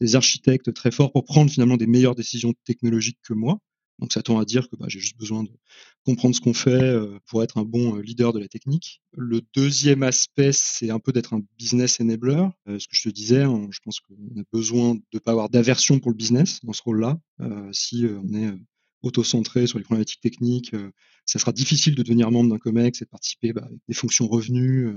des 0.00 0.16
architectes 0.16 0.72
très 0.72 0.90
forts 0.90 1.12
pour 1.12 1.24
prendre 1.24 1.50
finalement 1.50 1.76
des 1.76 1.86
meilleures 1.86 2.14
décisions 2.14 2.54
technologiques 2.64 3.18
que 3.22 3.34
moi. 3.34 3.60
Donc 3.98 4.12
ça 4.12 4.22
tend 4.22 4.38
à 4.38 4.44
dire 4.44 4.68
que 4.68 4.76
bah, 4.76 4.86
j'ai 4.88 5.00
juste 5.00 5.18
besoin 5.18 5.42
de 5.42 5.50
comprendre 6.04 6.34
ce 6.34 6.40
qu'on 6.40 6.54
fait 6.54 6.70
euh, 6.70 7.18
pour 7.26 7.42
être 7.42 7.58
un 7.58 7.64
bon 7.64 7.96
euh, 7.96 8.00
leader 8.00 8.32
de 8.32 8.38
la 8.38 8.48
technique. 8.48 9.02
Le 9.12 9.40
deuxième 9.54 10.02
aspect, 10.02 10.52
c'est 10.52 10.90
un 10.90 11.00
peu 11.00 11.12
d'être 11.12 11.34
un 11.34 11.42
business 11.58 12.00
enabler. 12.00 12.46
Euh, 12.68 12.78
ce 12.78 12.86
que 12.86 12.94
je 12.94 13.02
te 13.02 13.08
disais, 13.08 13.42
je 13.42 13.78
pense 13.82 14.00
qu'on 14.00 14.40
a 14.40 14.44
besoin 14.52 14.94
de 14.94 15.02
ne 15.14 15.18
pas 15.18 15.32
avoir 15.32 15.48
d'aversion 15.48 15.98
pour 15.98 16.10
le 16.10 16.16
business 16.16 16.60
dans 16.64 16.72
ce 16.72 16.82
rôle-là. 16.82 17.18
si 17.72 18.06
on 18.06 18.34
est 18.34 18.52
auto-centré 19.02 19.66
sur 19.66 19.78
les 19.78 19.84
problématiques 19.84 20.20
techniques, 20.20 20.74
ça 21.24 21.38
sera 21.38 21.52
difficile 21.52 21.94
de 21.94 22.02
devenir 22.02 22.30
membre 22.30 22.50
d'un 22.50 22.58
COMEX 22.58 23.02
et 23.02 23.04
de 23.04 23.10
participer 23.10 23.52
bah, 23.52 23.62
avec 23.64 23.78
des 23.86 23.94
fonctions 23.94 24.26
revenus, 24.26 24.88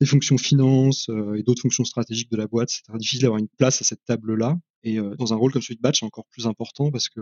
des 0.00 0.06
fonctions 0.06 0.38
finance 0.38 1.08
euh, 1.08 1.34
et 1.34 1.42
d'autres 1.42 1.62
fonctions 1.62 1.84
stratégiques 1.84 2.30
de 2.30 2.36
la 2.36 2.46
boîte. 2.46 2.70
C'est 2.70 2.82
très 2.82 2.98
difficile 2.98 3.22
d'avoir 3.22 3.38
une 3.38 3.48
place 3.48 3.80
à 3.80 3.84
cette 3.84 4.04
table-là. 4.04 4.58
Et 4.84 4.98
euh, 4.98 5.14
dans 5.16 5.32
un 5.32 5.36
rôle 5.36 5.52
comme 5.52 5.62
celui 5.62 5.76
de 5.76 5.80
Batch, 5.80 6.00
c'est 6.00 6.06
encore 6.06 6.26
plus 6.30 6.46
important 6.46 6.90
parce 6.90 7.08
que 7.08 7.20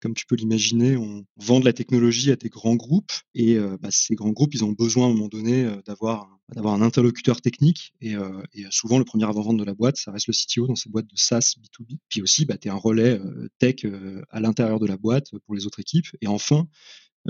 comme 0.00 0.14
tu 0.14 0.24
peux 0.24 0.34
l'imaginer, 0.34 0.96
on 0.96 1.26
vend 1.36 1.60
de 1.60 1.66
la 1.66 1.74
technologie 1.74 2.32
à 2.32 2.36
des 2.36 2.48
grands 2.48 2.74
groupes 2.74 3.12
et 3.34 3.56
euh, 3.56 3.76
bah, 3.82 3.90
ces 3.90 4.14
grands 4.14 4.30
groupes, 4.30 4.54
ils 4.54 4.64
ont 4.64 4.72
besoin 4.72 5.06
à 5.06 5.10
un 5.10 5.12
moment 5.12 5.28
donné 5.28 5.70
d'avoir 5.84 6.28
d'avoir 6.54 6.74
un 6.74 6.82
interlocuteur 6.82 7.40
technique 7.40 7.92
et, 8.00 8.14
et, 8.54 8.64
souvent 8.70 8.98
le 8.98 9.04
premier 9.04 9.22
avant-vente 9.22 9.56
de 9.56 9.62
la 9.62 9.72
boîte, 9.72 9.98
ça 9.98 10.10
reste 10.10 10.26
le 10.26 10.32
CTO 10.32 10.66
dans 10.66 10.74
ces 10.74 10.88
boîtes 10.88 11.06
de 11.06 11.14
SaaS 11.14 11.54
B2B. 11.60 11.98
Puis 12.08 12.22
aussi, 12.22 12.44
bah, 12.44 12.58
tu 12.58 12.66
es 12.66 12.72
un 12.72 12.74
relais 12.74 13.20
tech 13.60 13.86
à 14.30 14.40
l'intérieur 14.40 14.80
de 14.80 14.86
la 14.86 14.96
boîte 14.96 15.30
pour 15.46 15.54
les 15.54 15.66
autres 15.66 15.78
équipes. 15.78 16.08
Et 16.20 16.26
enfin, 16.26 16.66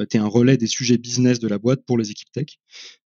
tu 0.09 0.17
es 0.17 0.21
un 0.21 0.27
relais 0.27 0.57
des 0.57 0.67
sujets 0.67 0.97
business 0.97 1.39
de 1.39 1.49
la 1.49 1.59
boîte 1.59 1.85
pour 1.85 1.99
les 1.99 2.11
équipes 2.11 2.33
tech. 2.33 2.59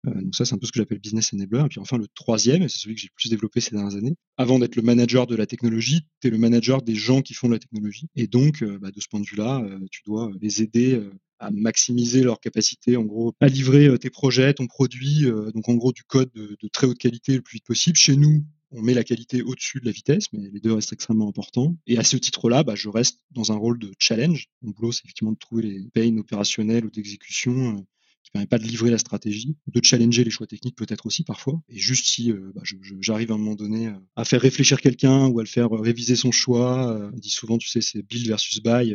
Euh, 0.06 0.22
donc 0.22 0.34
ça, 0.34 0.44
c'est 0.44 0.54
un 0.54 0.58
peu 0.58 0.66
ce 0.66 0.72
que 0.72 0.78
j'appelle 0.78 0.98
business 0.98 1.32
enabler. 1.32 1.60
Et 1.64 1.68
puis 1.68 1.80
enfin, 1.80 1.98
le 1.98 2.06
troisième, 2.14 2.62
et 2.62 2.68
c'est 2.68 2.78
celui 2.78 2.94
que 2.94 3.00
j'ai 3.00 3.08
le 3.08 3.16
plus 3.16 3.30
développé 3.30 3.60
ces 3.60 3.72
dernières 3.72 3.96
années, 3.96 4.14
avant 4.36 4.58
d'être 4.58 4.76
le 4.76 4.82
manager 4.82 5.26
de 5.26 5.36
la 5.36 5.46
technologie, 5.46 6.02
tu 6.20 6.28
es 6.28 6.30
le 6.30 6.38
manager 6.38 6.82
des 6.82 6.94
gens 6.94 7.22
qui 7.22 7.34
font 7.34 7.48
la 7.48 7.58
technologie. 7.58 8.06
Et 8.16 8.26
donc, 8.26 8.62
euh, 8.62 8.78
bah, 8.78 8.90
de 8.90 9.00
ce 9.00 9.08
point 9.08 9.20
de 9.20 9.26
vue-là, 9.26 9.60
euh, 9.62 9.78
tu 9.90 10.02
dois 10.06 10.30
les 10.40 10.62
aider 10.62 11.00
à 11.40 11.50
maximiser 11.50 12.22
leur 12.22 12.40
capacité, 12.40 12.96
en 12.96 13.04
gros, 13.04 13.32
à 13.40 13.46
livrer 13.46 13.96
tes 13.98 14.10
projets, 14.10 14.54
ton 14.54 14.66
produit, 14.66 15.24
donc 15.54 15.68
en 15.68 15.74
gros 15.74 15.92
du 15.92 16.02
code 16.02 16.30
de, 16.34 16.56
de, 16.60 16.68
très 16.68 16.88
haute 16.88 16.98
qualité 16.98 17.36
le 17.36 17.42
plus 17.42 17.56
vite 17.58 17.64
possible. 17.64 17.96
Chez 17.96 18.16
nous, 18.16 18.44
on 18.72 18.82
met 18.82 18.94
la 18.94 19.04
qualité 19.04 19.42
au-dessus 19.42 19.80
de 19.80 19.86
la 19.86 19.92
vitesse, 19.92 20.32
mais 20.32 20.50
les 20.50 20.60
deux 20.60 20.72
restent 20.72 20.92
extrêmement 20.92 21.28
importants. 21.28 21.76
Et 21.86 21.96
à 21.98 22.02
ce 22.02 22.16
titre-là, 22.16 22.64
bah, 22.64 22.74
je 22.74 22.88
reste 22.88 23.20
dans 23.30 23.52
un 23.52 23.56
rôle 23.56 23.78
de 23.78 23.92
challenge. 23.98 24.48
Mon 24.62 24.72
boulot, 24.72 24.92
c'est 24.92 25.04
effectivement 25.04 25.32
de 25.32 25.38
trouver 25.38 25.62
les 25.62 25.88
pains 25.92 26.16
opérationnels 26.18 26.84
ou 26.84 26.90
d'exécution 26.90 27.86
qui 28.28 28.32
permet 28.32 28.46
pas 28.46 28.58
de 28.58 28.64
livrer 28.64 28.90
la 28.90 28.98
stratégie, 28.98 29.56
de 29.66 29.80
challenger 29.82 30.22
les 30.22 30.30
choix 30.30 30.46
techniques 30.46 30.76
peut-être 30.76 31.06
aussi 31.06 31.24
parfois. 31.24 31.62
Et 31.70 31.78
juste 31.78 32.06
si 32.06 32.30
euh, 32.30 32.52
bah, 32.54 32.60
j'arrive 33.00 33.32
à 33.32 33.34
un 33.34 33.38
moment 33.38 33.54
donné 33.54 33.88
euh, 33.88 33.92
à 34.16 34.26
faire 34.26 34.42
réfléchir 34.42 34.82
quelqu'un 34.82 35.28
ou 35.28 35.40
à 35.40 35.42
le 35.42 35.48
faire 35.48 35.74
euh, 35.74 35.80
réviser 35.80 36.14
son 36.14 36.30
choix, 36.30 37.10
on 37.12 37.18
dit 37.18 37.30
souvent, 37.30 37.56
tu 37.56 37.68
sais, 37.68 37.80
c'est 37.80 38.02
build 38.02 38.26
versus 38.26 38.62
buy. 38.62 38.94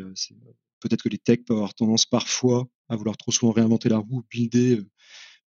peut-être 0.79 1.01
que 1.01 1.09
les 1.09 1.17
techs 1.17 1.45
peuvent 1.45 1.57
avoir 1.57 1.73
tendance 1.73 2.05
parfois 2.05 2.67
à 2.89 2.95
vouloir 2.95 3.17
trop 3.17 3.31
souvent 3.31 3.51
réinventer 3.51 3.89
la 3.89 3.97
roue, 3.97 4.23
builder 4.29 4.81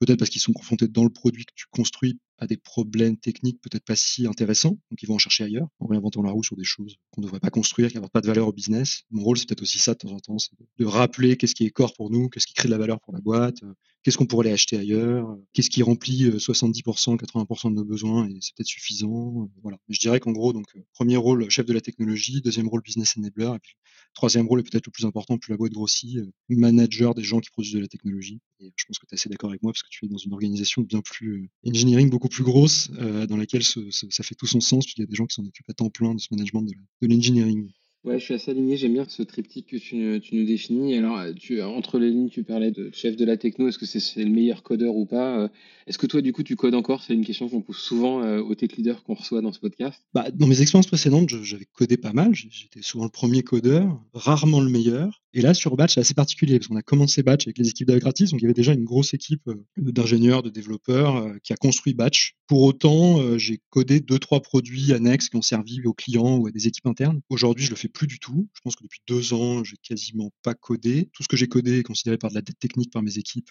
peut-être 0.01 0.19
parce 0.19 0.31
qu'ils 0.31 0.41
sont 0.41 0.53
confrontés 0.53 0.89
dans 0.89 1.05
le 1.05 1.11
produit 1.11 1.45
que 1.45 1.53
tu 1.55 1.67
construis 1.71 2.19
à 2.39 2.47
des 2.47 2.57
problèmes 2.57 3.17
techniques 3.17 3.61
peut-être 3.61 3.85
pas 3.85 3.97
si 3.97 4.27
intéressants, 4.27 4.79
donc 4.91 5.03
ils 5.03 5.07
vont 5.07 5.15
en 5.15 5.19
chercher 5.19 5.45
ailleurs, 5.45 5.69
en 5.79 5.87
réinventant 5.87 6.23
la 6.23 6.31
roue 6.31 6.43
sur 6.43 6.57
des 6.57 6.65
choses 6.65 6.97
qu'on 7.11 7.21
ne 7.21 7.27
devrait 7.27 7.41
pas 7.41 7.51
construire, 7.51 7.89
qui 7.89 7.95
n'apportent 7.95 8.13
pas 8.13 8.21
de 8.21 8.27
valeur 8.27 8.49
au 8.49 8.53
business. 8.53 9.03
Mon 9.11 9.23
rôle, 9.23 9.39
c'est 9.39 9.49
peut-être 9.49 9.63
aussi 9.63 9.79
ça 9.79 9.95
de 9.95 9.99
temps 9.99 10.13
en 10.13 10.21
temps, 10.21 10.39
c'est 10.39 10.51
de 10.79 10.85
rappeler 10.85 11.37
qu'est-ce 11.37 11.55
qui 11.55 11.65
est 11.65 11.71
corps 11.71 11.95
pour 11.95 12.11
nous, 12.11 12.29
qu'est-ce 12.29 12.47
qui 12.47 12.55
crée 12.55 12.69
de 12.69 12.73
la 12.73 12.79
valeur 12.79 13.01
pour 13.01 13.13
la 13.13 13.21
boîte, 13.21 13.63
euh, 13.63 13.75
qu'est-ce 14.03 14.19
qu'on 14.19 14.27
pourrait 14.27 14.47
aller 14.47 14.55
acheter 14.55 14.77
ailleurs, 14.77 15.31
euh, 15.31 15.37
qu'est-ce 15.53 15.71
qui 15.71 15.83
remplit 15.83 16.39
70%, 16.39 17.15
euh, 17.15 17.17
80% 17.17 17.71
de 17.71 17.77
nos 17.77 17.85
besoins 17.85 18.29
et 18.29 18.37
c'est 18.41 18.55
peut-être 18.55 18.69
suffisant. 18.69 19.49
Voilà. 19.63 19.79
Mais 19.89 19.95
je 19.95 20.01
dirais 20.01 20.21
qu'en 20.21 20.33
gros, 20.33 20.53
donc 20.53 20.67
premier 20.93 21.17
rôle 21.17 21.49
chef 21.51 21.67
de 21.67 21.73
la 21.73 21.81
technologie, 21.81 22.41
deuxième 22.41 22.69
rôle 22.69 22.83
business 22.83 23.17
enabler, 23.17 23.53
et 23.55 23.59
puis 23.61 23.77
troisième 24.15 24.47
rôle 24.47 24.61
est 24.61 24.63
peut-être 24.63 24.87
le 24.87 24.93
plus 24.93 25.05
important, 25.05 25.39
plus 25.39 25.51
la 25.51 25.57
boîte 25.57 25.73
grossit, 25.73 26.19
manager 26.49 27.15
des 27.15 27.23
gens 27.23 27.41
qui 27.41 27.51
produisent 27.51 27.75
de 27.75 27.81
la 27.81 27.89
technologie. 27.89 28.41
Et 28.61 28.73
je 28.77 28.85
pense 28.87 28.99
que 28.99 29.07
tu 29.07 29.15
es 29.15 29.17
assez 29.17 29.29
d'accord 29.29 29.51
avec 29.51 29.63
moi 29.63 29.73
parce 29.73 29.83
que 29.83 29.89
tu 29.91 30.05
es 30.05 30.09
dans 30.09 30.19
une 30.19 30.33
organisation 30.33 30.83
bien 30.83 31.01
plus 31.01 31.51
engineering, 31.67 32.11
beaucoup 32.11 32.29
plus 32.35 32.45
grosse, 32.45 32.91
euh, 33.01 33.27
dans 33.27 33.37
laquelle 33.37 33.63
ça 33.63 34.25
fait 34.25 34.35
tout 34.35 34.47
son 34.47 34.61
sens, 34.61 34.85
puisqu'il 34.85 35.03
y 35.03 35.05
a 35.05 35.09
des 35.09 35.15
gens 35.15 35.27
qui 35.27 35.35
s'en 35.35 35.45
occupent 35.45 35.71
à 35.71 35.75
temps 35.75 35.91
plein 35.91 36.15
de 36.15 36.21
ce 36.21 36.29
management 36.33 36.63
de 36.63 37.07
l'engineering. 37.07 37.71
Ouais, 38.05 38.19
je 38.19 38.25
suis 38.25 38.35
assez 38.35 38.51
aligné. 38.51 38.77
J'aime 38.77 38.93
bien 38.93 39.07
ce 39.09 39.23
triptyque 39.23 39.69
que 39.69 39.77
tu, 39.77 40.21
tu 40.21 40.37
nous 40.37 40.45
définis. 40.45 40.95
Alors, 40.95 41.19
tu, 41.37 41.63
entre 41.63 41.99
les 41.99 42.11
lignes, 42.11 42.29
tu 42.29 42.45
parlais 42.45 42.71
de 42.71 42.91
chef 42.93 43.17
de 43.17 43.25
la 43.25 43.39
techno. 43.39 43.69
Est-ce 43.69 43.79
que 43.79 43.87
c'est 43.87 44.23
le 44.23 44.31
meilleur 44.31 44.63
codeur 44.63 44.95
ou 44.95 45.07
pas 45.07 45.39
euh, 45.39 45.49
Est-ce 45.87 45.97
que 45.97 46.07
toi, 46.07 46.21
du 46.21 46.35
coup, 46.35 46.43
tu 46.43 46.55
codes 46.55 46.75
encore? 46.75 47.03
C'est 47.03 47.15
une 47.15 47.25
question 47.25 47.49
qu'on 47.49 47.63
pose 47.63 47.79
souvent 47.79 48.23
euh, 48.23 48.41
aux 48.41 48.55
tech 48.55 48.73
leaders 48.77 49.03
qu'on 49.05 49.15
reçoit 49.15 49.41
dans 49.41 49.53
ce 49.53 49.59
podcast. 49.59 50.03
Bah, 50.13 50.31
dans 50.31 50.47
mes 50.47 50.61
expériences 50.61 50.87
précédentes, 50.87 51.31
j'avais 51.31 51.65
codé 51.65 51.97
pas 51.97 52.13
mal. 52.13 52.35
J'étais 52.35 52.83
souvent 52.83 53.05
le 53.05 53.11
premier 53.11 53.43
codeur, 53.43 53.99
rarement 54.13 54.61
le 54.61 54.69
meilleur. 54.69 55.24
Et 55.37 55.41
là, 55.41 55.53
sur 55.53 55.75
Batch, 55.75 55.95
c'est 55.95 56.01
assez 56.01 56.15
particulier 56.15 56.61
parce 56.61 56.69
qu'on 56.69 56.77
a 56.77 56.83
commencé 56.83 57.25
Batch 57.25 57.49
avec 57.49 57.59
les 57.59 57.69
équipes 57.69 57.89
d'Agratis, 57.89 58.31
donc 58.31 58.41
il 58.41 58.45
y 58.45 58.47
avait 58.47 58.55
déjà 58.55 58.73
une 58.73 58.85
grosse 58.85 59.15
équipe 59.15 59.49
euh, 59.49 59.65
d'ingénieurs, 59.77 60.45
de 60.45 60.49
développeurs 60.49 61.17
euh, 61.17 61.35
qui 61.43 61.53
a 61.53 61.57
construit 61.57 61.93
Batch. 61.93 62.37
Pour 62.47 62.63
autant, 62.63 63.21
euh, 63.21 63.37
j'ai 63.37 63.61
codé 63.71 63.99
deux, 63.99 64.21
trois 64.21 64.41
produits 64.41 64.93
annexes 64.93 65.29
qui 65.29 65.37
ont 65.37 65.43
servi 65.43 65.83
aux 65.85 65.93
clients 65.93 66.37
ou 66.37 66.47
à 66.47 66.53
des 66.53 66.69
équipes 66.69 66.87
internes. 66.87 67.21
Aujourd'hui, 67.31 67.65
je 67.65 67.71
le 67.71 67.77
fais 67.77 67.89
plus 67.89 68.07
du 68.07 68.21
tout. 68.21 68.49
Je 68.55 68.61
pense 68.63 68.77
que 68.77 68.85
depuis 68.85 69.01
deux 69.09 69.35
ans, 69.35 69.65
j'ai 69.65 69.77
quasiment 69.83 70.31
pas 70.45 70.55
codé. 70.55 71.11
Tout 71.13 71.25
ce 71.25 71.29
que 71.29 71.37
j'ai 71.37 71.49
codé 71.49 71.81
est 71.81 71.83
considéré 71.83 72.17
par 72.17 72.31
de 72.31 72.37
la 72.37 72.43
dette 72.43 72.61
technique 72.61 72.93
par 72.93 73.03
mes 73.03 73.19
équipes, 73.19 73.51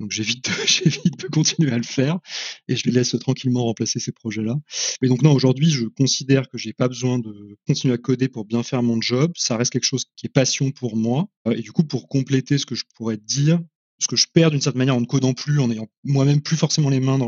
donc 0.00 0.10
j'évite 0.10 0.46
de, 0.46 1.10
de 1.22 1.26
continuer 1.28 1.70
à 1.70 1.76
le 1.76 1.82
faire 1.82 2.18
et 2.68 2.76
je 2.76 2.84
les 2.86 2.92
laisse 2.92 3.14
tranquillement 3.20 3.64
remplacer 3.64 4.00
ces 4.00 4.12
projets-là. 4.12 4.56
Mais 5.02 5.08
donc 5.08 5.20
non, 5.20 5.34
aujourd'hui, 5.34 5.68
je 5.68 5.84
considère 5.84 6.48
que 6.48 6.56
j'ai 6.56 6.72
pas 6.72 6.88
besoin 6.88 7.18
de 7.18 7.58
continuer 7.66 7.92
à 7.92 7.98
coder 7.98 8.28
pour 8.28 8.46
bien 8.46 8.62
faire 8.62 8.82
mon 8.82 8.98
job. 9.02 9.32
Ça 9.36 9.58
reste 9.58 9.72
quelque 9.72 9.84
chose 9.84 10.06
qui 10.16 10.26
est 10.26 10.30
passion 10.30 10.70
pour 10.70 10.93
moi. 10.94 11.28
Euh, 11.46 11.52
et 11.52 11.60
du 11.60 11.72
coup, 11.72 11.84
pour 11.84 12.08
compléter 12.08 12.58
ce 12.58 12.66
que 12.66 12.74
je 12.74 12.84
pourrais 12.94 13.16
dire, 13.16 13.60
ce 13.98 14.08
que 14.08 14.16
je 14.16 14.26
perds 14.32 14.50
d'une 14.50 14.60
certaine 14.60 14.78
manière 14.78 14.96
en 14.96 15.00
ne 15.00 15.06
codant 15.06 15.34
plus, 15.34 15.60
en 15.60 15.70
ayant 15.70 15.88
moi-même 16.04 16.40
plus 16.40 16.56
forcément 16.56 16.90
les 16.90 17.00
mains 17.00 17.18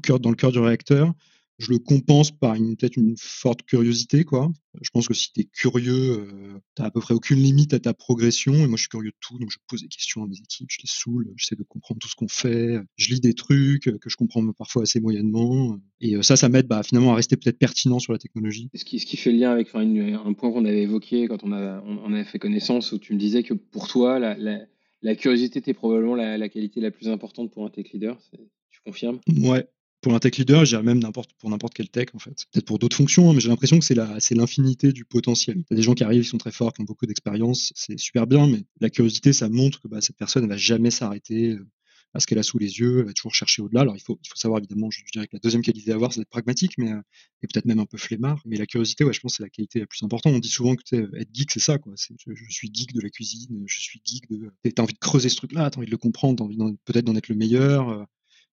cœur, 0.00 0.20
dans 0.20 0.30
le 0.30 0.36
cœur 0.36 0.52
du 0.52 0.58
réacteur, 0.58 1.12
je 1.58 1.70
le 1.70 1.78
compense 1.78 2.32
par 2.32 2.54
une, 2.54 2.76
peut-être 2.76 2.96
une 2.96 3.14
forte 3.16 3.62
curiosité, 3.62 4.24
quoi. 4.24 4.50
Je 4.80 4.90
pense 4.90 5.06
que 5.06 5.14
si 5.14 5.32
tu 5.32 5.42
es 5.42 5.44
curieux, 5.44 6.18
euh, 6.18 6.58
tu 6.74 6.82
à 6.82 6.90
peu 6.90 7.00
près 7.00 7.14
aucune 7.14 7.38
limite 7.38 7.74
à 7.74 7.78
ta 7.78 7.94
progression. 7.94 8.54
Et 8.54 8.66
moi, 8.66 8.76
je 8.76 8.82
suis 8.82 8.88
curieux 8.88 9.10
de 9.10 9.16
tout, 9.20 9.38
donc 9.38 9.50
je 9.50 9.58
pose 9.68 9.82
des 9.82 9.88
questions 9.88 10.24
à 10.24 10.26
mes 10.26 10.36
équipes, 10.36 10.68
je 10.70 10.78
les 10.82 10.88
saoule, 10.88 11.32
j'essaie 11.36 11.54
de 11.54 11.62
comprendre 11.62 12.00
tout 12.00 12.08
ce 12.08 12.16
qu'on 12.16 12.28
fait, 12.28 12.80
je 12.96 13.14
lis 13.14 13.20
des 13.20 13.34
trucs 13.34 13.84
que 13.84 14.10
je 14.10 14.16
comprends 14.16 14.44
parfois 14.52 14.82
assez 14.82 15.00
moyennement. 15.00 15.78
Et 16.00 16.16
euh, 16.16 16.22
ça, 16.22 16.36
ça 16.36 16.48
m'aide 16.48 16.66
bah, 16.66 16.82
finalement 16.82 17.12
à 17.12 17.16
rester 17.16 17.36
peut-être 17.36 17.58
pertinent 17.58 18.00
sur 18.00 18.12
la 18.12 18.18
technologie. 18.18 18.68
Ce 18.74 18.84
qui, 18.84 18.98
ce 18.98 19.06
qui 19.06 19.16
fait 19.16 19.30
le 19.30 19.38
lien 19.38 19.52
avec 19.52 19.68
un 19.74 20.32
point 20.32 20.50
qu'on 20.50 20.64
avait 20.64 20.82
évoqué 20.82 21.28
quand 21.28 21.44
on, 21.44 21.52
a, 21.52 21.80
on, 21.82 22.24
fait 22.24 22.38
connaissance, 22.38 22.90
où 22.92 22.98
tu 22.98 23.14
me 23.14 23.18
disais 23.18 23.42
que 23.42 23.54
pour 23.54 23.86
toi, 23.86 24.18
la, 24.18 24.36
la, 25.02 25.14
curiosité 25.14 25.60
était 25.60 25.74
probablement 25.74 26.16
la, 26.16 26.36
la, 26.36 26.48
qualité 26.48 26.80
la 26.80 26.90
plus 26.90 27.08
importante 27.08 27.52
pour 27.52 27.64
un 27.64 27.70
tech 27.70 27.92
leader. 27.92 28.18
Tu 28.70 28.80
confirmes? 28.84 29.20
Ouais, 29.28 29.68
pour 30.04 30.14
un 30.14 30.18
tech 30.18 30.36
leader, 30.36 30.66
je 30.66 30.72
dirais 30.72 30.82
même 30.82 31.00
pour 31.38 31.48
n'importe 31.48 31.72
quel 31.72 31.88
tech, 31.88 32.08
en 32.12 32.18
fait. 32.18 32.44
Peut-être 32.52 32.66
pour 32.66 32.78
d'autres 32.78 32.96
fonctions, 32.96 33.30
hein, 33.30 33.32
mais 33.32 33.40
j'ai 33.40 33.48
l'impression 33.48 33.78
que 33.78 33.84
c'est, 33.86 34.34
l'infinité 34.34 34.92
du 34.92 35.06
potentiel. 35.06 35.56
Il 35.56 35.64
y 35.70 35.74
a 35.74 35.76
des 35.76 35.82
gens 35.82 35.94
qui 35.94 36.04
arrivent, 36.04 36.22
qui 36.22 36.28
sont 36.28 36.36
très 36.36 36.52
forts, 36.52 36.74
qui 36.74 36.82
ont 36.82 36.84
beaucoup 36.84 37.06
d'expérience, 37.06 37.72
c'est 37.74 37.98
super 37.98 38.26
bien, 38.26 38.46
mais 38.46 38.64
la 38.82 38.90
curiosité, 38.90 39.32
ça 39.32 39.48
montre 39.48 39.80
que 39.80 39.88
bah, 39.88 40.02
cette 40.02 40.16
personne 40.16 40.44
ne 40.44 40.48
va 40.48 40.58
jamais 40.58 40.90
s'arrêter 40.90 41.52
euh, 41.52 41.66
à 42.12 42.20
ce 42.20 42.26
qu'elle 42.26 42.38
a 42.38 42.42
sous 42.42 42.58
les 42.58 42.80
yeux, 42.80 43.00
elle 43.00 43.06
va 43.06 43.12
toujours 43.14 43.34
chercher 43.34 43.62
au-delà. 43.62 43.80
Alors 43.80 43.96
il 43.96 44.02
faut, 44.02 44.18
savoir 44.34 44.58
évidemment, 44.58 44.90
je, 44.90 45.00
dirais 45.10 45.26
que 45.26 45.36
la 45.36 45.40
deuxième 45.40 45.62
qualité 45.62 45.90
à 45.90 45.94
avoir, 45.94 46.12
c'est 46.12 46.20
d'être 46.20 46.28
pragmatique, 46.28 46.74
mais 46.76 46.92
euh, 46.92 47.00
peut-être 47.40 47.64
même 47.64 47.80
un 47.80 47.86
peu 47.86 47.96
flemmard. 47.96 48.42
Mais 48.44 48.58
la 48.58 48.66
curiosité, 48.66 49.04
ouais, 49.04 49.14
je 49.14 49.20
pense 49.20 49.32
que 49.32 49.36
c'est 49.38 49.42
la 49.42 49.48
qualité 49.48 49.80
la 49.80 49.86
plus 49.86 50.02
importante. 50.02 50.34
On 50.34 50.38
dit 50.38 50.48
souvent 50.50 50.76
que 50.76 51.16
être 51.16 51.30
geek, 51.32 51.50
c'est 51.50 51.60
ça, 51.60 51.78
quoi. 51.78 51.94
Je, 51.96 52.34
suis 52.50 52.70
geek 52.72 52.92
de 52.92 53.00
la 53.00 53.08
cuisine, 53.08 53.64
je 53.66 53.80
suis 53.80 54.02
geek 54.04 54.28
de. 54.28 54.52
T'as 54.70 54.82
envie 54.82 54.92
de 54.92 54.98
creuser 54.98 55.30
ce 55.30 55.36
truc-là, 55.36 55.70
t'as 55.70 55.78
envie 55.78 55.86
de 55.86 55.90
le 55.90 55.96
comprendre, 55.96 56.36
t'as 56.36 56.44
envie 56.44 56.76
peut-être 56.84 57.06
d'en 57.06 57.16
être 57.16 57.28
le 57.28 57.36
meilleur. 57.36 57.88
Euh, 57.88 58.04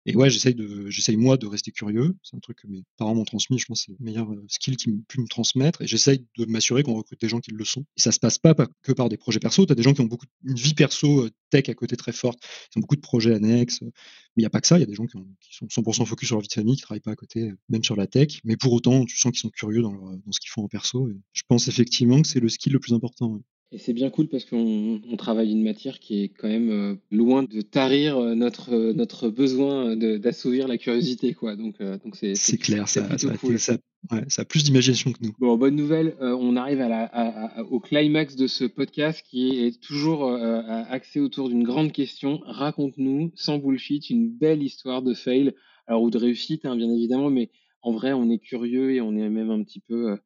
et 0.09 0.17
ouais, 0.17 0.31
j'essaye 0.31 0.55
de, 0.55 0.89
j'essaye 0.89 1.19
moi 1.19 1.37
de 1.37 1.47
rester 1.47 1.71
curieux. 1.71 2.17
C'est 2.23 2.35
un 2.35 2.41
truc 2.41 2.57
que 2.63 2.67
mes 2.67 2.83
parents 2.97 3.15
m'ont 3.15 3.27
transmis. 3.27 3.59
Je 3.59 3.67
pense 3.67 3.85
c'est 3.85 3.93
le 3.93 3.99
meilleur 4.01 4.33
euh, 4.33 4.43
skill 4.49 4.79
qu'ils 4.79 5.03
pu 5.03 5.21
me 5.21 5.29
transmettre. 5.29 5.83
Et 5.83 5.87
j'essaye 5.87 6.25
de 6.39 6.47
m'assurer 6.47 6.83
qu'on 6.83 6.95
recrute 6.95 7.21
des 7.21 7.29
gens 7.29 7.41
qui 7.41 7.51
le 7.51 7.65
sont. 7.67 7.85
Et 7.99 8.01
ça 8.01 8.11
se 8.11 8.19
passe 8.19 8.39
pas, 8.39 8.55
que 8.83 8.93
par 8.93 9.11
des 9.11 9.19
projets 9.19 9.39
perso. 9.39 9.67
Tu 9.67 9.73
as 9.73 9.75
des 9.75 9.83
gens 9.83 9.93
qui 9.93 10.01
ont 10.01 10.07
beaucoup 10.07 10.25
une 10.45 10.55
vie 10.55 10.73
perso 10.73 11.27
euh, 11.27 11.31
tech 11.51 11.69
à 11.69 11.75
côté 11.75 11.95
très 11.97 12.13
forte. 12.13 12.39
Ils 12.75 12.79
ont 12.79 12.81
beaucoup 12.81 12.97
de 12.97 13.03
projets 13.03 13.35
annexes. 13.35 13.83
Mais 13.83 13.91
il 14.39 14.41
n'y 14.41 14.47
a 14.47 14.51
pas 14.51 14.63
que 14.63 14.67
ça. 14.67 14.79
Il 14.79 14.81
y 14.81 14.85
a 14.85 14.87
des 14.87 14.95
gens 14.95 15.05
qui, 15.05 15.19
sont 15.51 15.67
100% 15.67 16.07
focus 16.07 16.29
sur 16.29 16.37
leur 16.37 16.43
vie 16.43 16.49
de 16.49 16.55
famille, 16.55 16.77
qui 16.77 16.83
travaillent 16.83 17.01
pas 17.01 17.13
à 17.13 17.17
côté, 17.17 17.51
euh, 17.51 17.59
même 17.69 17.85
sur 17.85 17.95
la 17.95 18.07
tech. 18.07 18.41
Mais 18.45 18.57
pour 18.57 18.73
autant, 18.73 19.05
tu 19.05 19.19
sens 19.19 19.31
qu'ils 19.33 19.41
sont 19.41 19.51
curieux 19.51 19.83
dans, 19.83 19.93
dans 19.93 20.33
ce 20.33 20.41
qu'ils 20.41 20.51
font 20.51 20.65
en 20.65 20.69
perso. 20.69 21.11
Et 21.11 21.21
je 21.35 21.43
pense 21.47 21.69
effectivement 21.69 22.23
que 22.23 22.29
c'est 22.29 22.41
le 22.41 22.49
skill 22.49 22.73
le 22.73 22.81
plus 22.81 22.95
important. 22.95 23.43
Et 23.71 23.77
c'est 23.77 23.93
bien 23.93 24.09
cool 24.09 24.29
parce 24.29 24.47
qu'on 24.47 25.01
travaille 25.19 25.53
une 25.53 25.63
matière 25.63 25.99
qui 25.99 26.23
est 26.23 26.29
quand 26.31 26.49
même 26.49 26.71
euh, 26.71 26.95
loin 27.11 27.43
de 27.43 27.61
tarir 27.61 28.17
euh, 28.17 28.35
notre, 28.35 28.73
euh, 28.73 28.95
notre 28.95 29.29
besoin 29.29 29.95
d'assouvir 29.95 30.69
la 30.69 30.79
curiosité. 30.79 31.35
Quoi. 31.35 31.55
Donc, 31.55 31.79
donc 31.83 32.17
c'est, 32.17 32.57
clair, 32.57 32.89
ça, 32.89 33.19
ça, 33.19 33.37
cool. 33.37 33.59
ça, 33.59 33.77
ouais, 34.11 34.25
ça, 34.29 34.43
a 34.43 34.45
plus 34.47 34.65
d'imagination 34.65 35.13
que 35.13 35.19
nous. 35.23 35.35
Bon, 35.39 35.59
bonne 35.59 35.77
nouvelle, 35.77 36.17
on 36.21 36.57
arrive 36.57 36.81
à 36.81 36.89
la, 36.89 37.63
au 37.71 37.79
climax 37.79 38.37
de 38.37 38.47
ce 38.47 38.65
podcast 38.65 39.23
qui 39.29 39.59
est 39.59 39.79
toujours 39.83 40.33
axé 40.33 41.21
autour 41.21 41.51
d'une 41.51 41.63
grande 41.63 41.93
question. 41.93 42.41
Raconte-nous, 42.47 43.33
sans 43.35 43.59
bullshit, 43.59 44.09
une 44.09 44.31
belle 44.31 44.63
histoire 44.63 45.03
de 45.03 45.13
fail, 45.13 45.53
alors 45.87 46.03
ou 46.03 46.11
de 46.11 46.17
réussite, 46.17 46.65
hein, 46.65 46.75
bien 46.75 46.91
évidemment, 46.91 47.29
mais 47.29 47.51
en 47.83 47.93
vrai, 47.93 48.15
on 48.15 48.31
est 48.31 48.39
curieux 48.39 48.93
et 48.95 49.03
on 49.03 49.15
est 49.15 49.29
même 49.29 49.51
un 49.51 49.63
petit 49.63 49.81
peu 49.81 50.17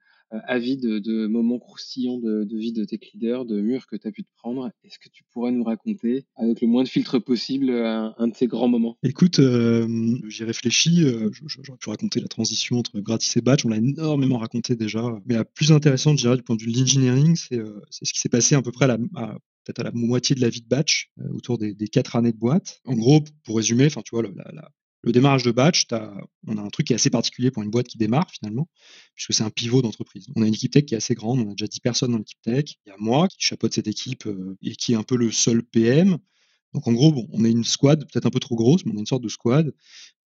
avis 0.46 0.76
de, 0.76 1.26
moments 1.26 1.58
croustillants 1.58 2.18
de, 2.18 2.56
vie 2.56 2.72
de 2.72 2.84
tech 2.84 3.00
leader, 3.14 3.44
de 3.44 3.60
murs 3.60 3.86
que 3.86 3.96
tu 3.96 4.08
as 4.08 4.12
pu 4.12 4.24
te 4.24 4.28
prendre. 4.36 4.70
Est-ce 4.84 4.98
que 4.98 5.08
tu 5.08 5.24
pourrais 5.32 5.52
nous 5.52 5.64
raconter, 5.64 6.24
avec 6.36 6.60
le 6.60 6.68
moins 6.68 6.82
de 6.82 6.88
filtres 6.88 7.22
possible, 7.22 7.70
un, 7.70 8.28
de 8.28 8.34
ces 8.34 8.46
grands 8.46 8.68
moments? 8.68 8.96
Écoute, 9.02 9.38
euh, 9.38 9.86
j'y 10.28 10.44
réfléchis. 10.44 11.04
Euh, 11.04 11.30
j'aurais 11.46 11.78
pu 11.78 11.90
raconter 11.90 12.20
la 12.20 12.28
transition 12.28 12.78
entre 12.78 13.00
Gratis 13.00 13.36
et 13.36 13.40
Batch. 13.40 13.64
On 13.64 13.68
l'a 13.68 13.76
énormément 13.76 14.38
raconté 14.38 14.76
déjà. 14.76 15.02
Mais 15.26 15.34
la 15.34 15.44
plus 15.44 15.72
intéressante, 15.72 16.18
je 16.18 16.24
dirais, 16.24 16.36
du 16.36 16.42
point 16.42 16.56
de 16.56 16.62
vue 16.62 16.72
de 16.72 16.78
l'engineering, 16.78 17.36
c'est 17.36 17.60
ce 17.90 18.12
qui 18.12 18.20
s'est 18.20 18.28
passé 18.28 18.54
à 18.54 18.62
peu 18.62 18.72
près 18.72 18.86
à 18.86 18.88
la, 18.88 18.98
peut-être 18.98 19.80
à 19.80 19.84
la 19.84 19.92
moitié 19.92 20.34
de 20.34 20.40
la 20.40 20.48
vie 20.48 20.62
de 20.62 20.68
batch, 20.68 21.10
autour 21.34 21.58
des, 21.58 21.74
quatre 21.88 22.16
années 22.16 22.32
de 22.32 22.38
boîte. 22.38 22.80
En 22.84 22.94
gros, 22.94 23.22
pour 23.44 23.56
résumer, 23.56 23.86
enfin, 23.86 24.02
tu 24.02 24.14
vois, 24.14 24.22
la, 24.22 24.70
le 25.02 25.12
démarrage 25.12 25.42
de 25.42 25.50
batch, 25.50 25.86
on 26.46 26.56
a 26.56 26.62
un 26.62 26.68
truc 26.68 26.86
qui 26.86 26.92
est 26.92 26.96
assez 26.96 27.10
particulier 27.10 27.50
pour 27.50 27.62
une 27.62 27.70
boîte 27.70 27.88
qui 27.88 27.98
démarre 27.98 28.30
finalement, 28.30 28.68
puisque 29.14 29.34
c'est 29.34 29.42
un 29.42 29.50
pivot 29.50 29.82
d'entreprise. 29.82 30.26
On 30.36 30.42
a 30.42 30.46
une 30.46 30.54
équipe 30.54 30.72
tech 30.72 30.84
qui 30.84 30.94
est 30.94 30.98
assez 30.98 31.14
grande, 31.14 31.40
on 31.40 31.50
a 31.50 31.54
déjà 31.54 31.66
10 31.66 31.80
personnes 31.80 32.12
dans 32.12 32.18
l'équipe 32.18 32.40
tech. 32.42 32.64
Il 32.86 32.90
y 32.90 32.92
a 32.92 32.96
moi 32.98 33.26
qui 33.28 33.36
chapeaute 33.40 33.74
cette 33.74 33.88
équipe 33.88 34.26
euh, 34.26 34.56
et 34.62 34.76
qui 34.76 34.92
est 34.92 34.96
un 34.96 35.02
peu 35.02 35.16
le 35.16 35.32
seul 35.32 35.62
PM. 35.64 36.18
Donc 36.72 36.86
en 36.86 36.92
gros, 36.92 37.26
on 37.32 37.44
est 37.44 37.50
une 37.50 37.64
squad, 37.64 38.00
peut-être 38.10 38.26
un 38.26 38.30
peu 38.30 38.40
trop 38.40 38.54
grosse, 38.54 38.86
mais 38.86 38.92
on 38.92 38.96
est 38.96 39.00
une 39.00 39.06
sorte 39.06 39.22
de 39.22 39.28
squad. 39.28 39.74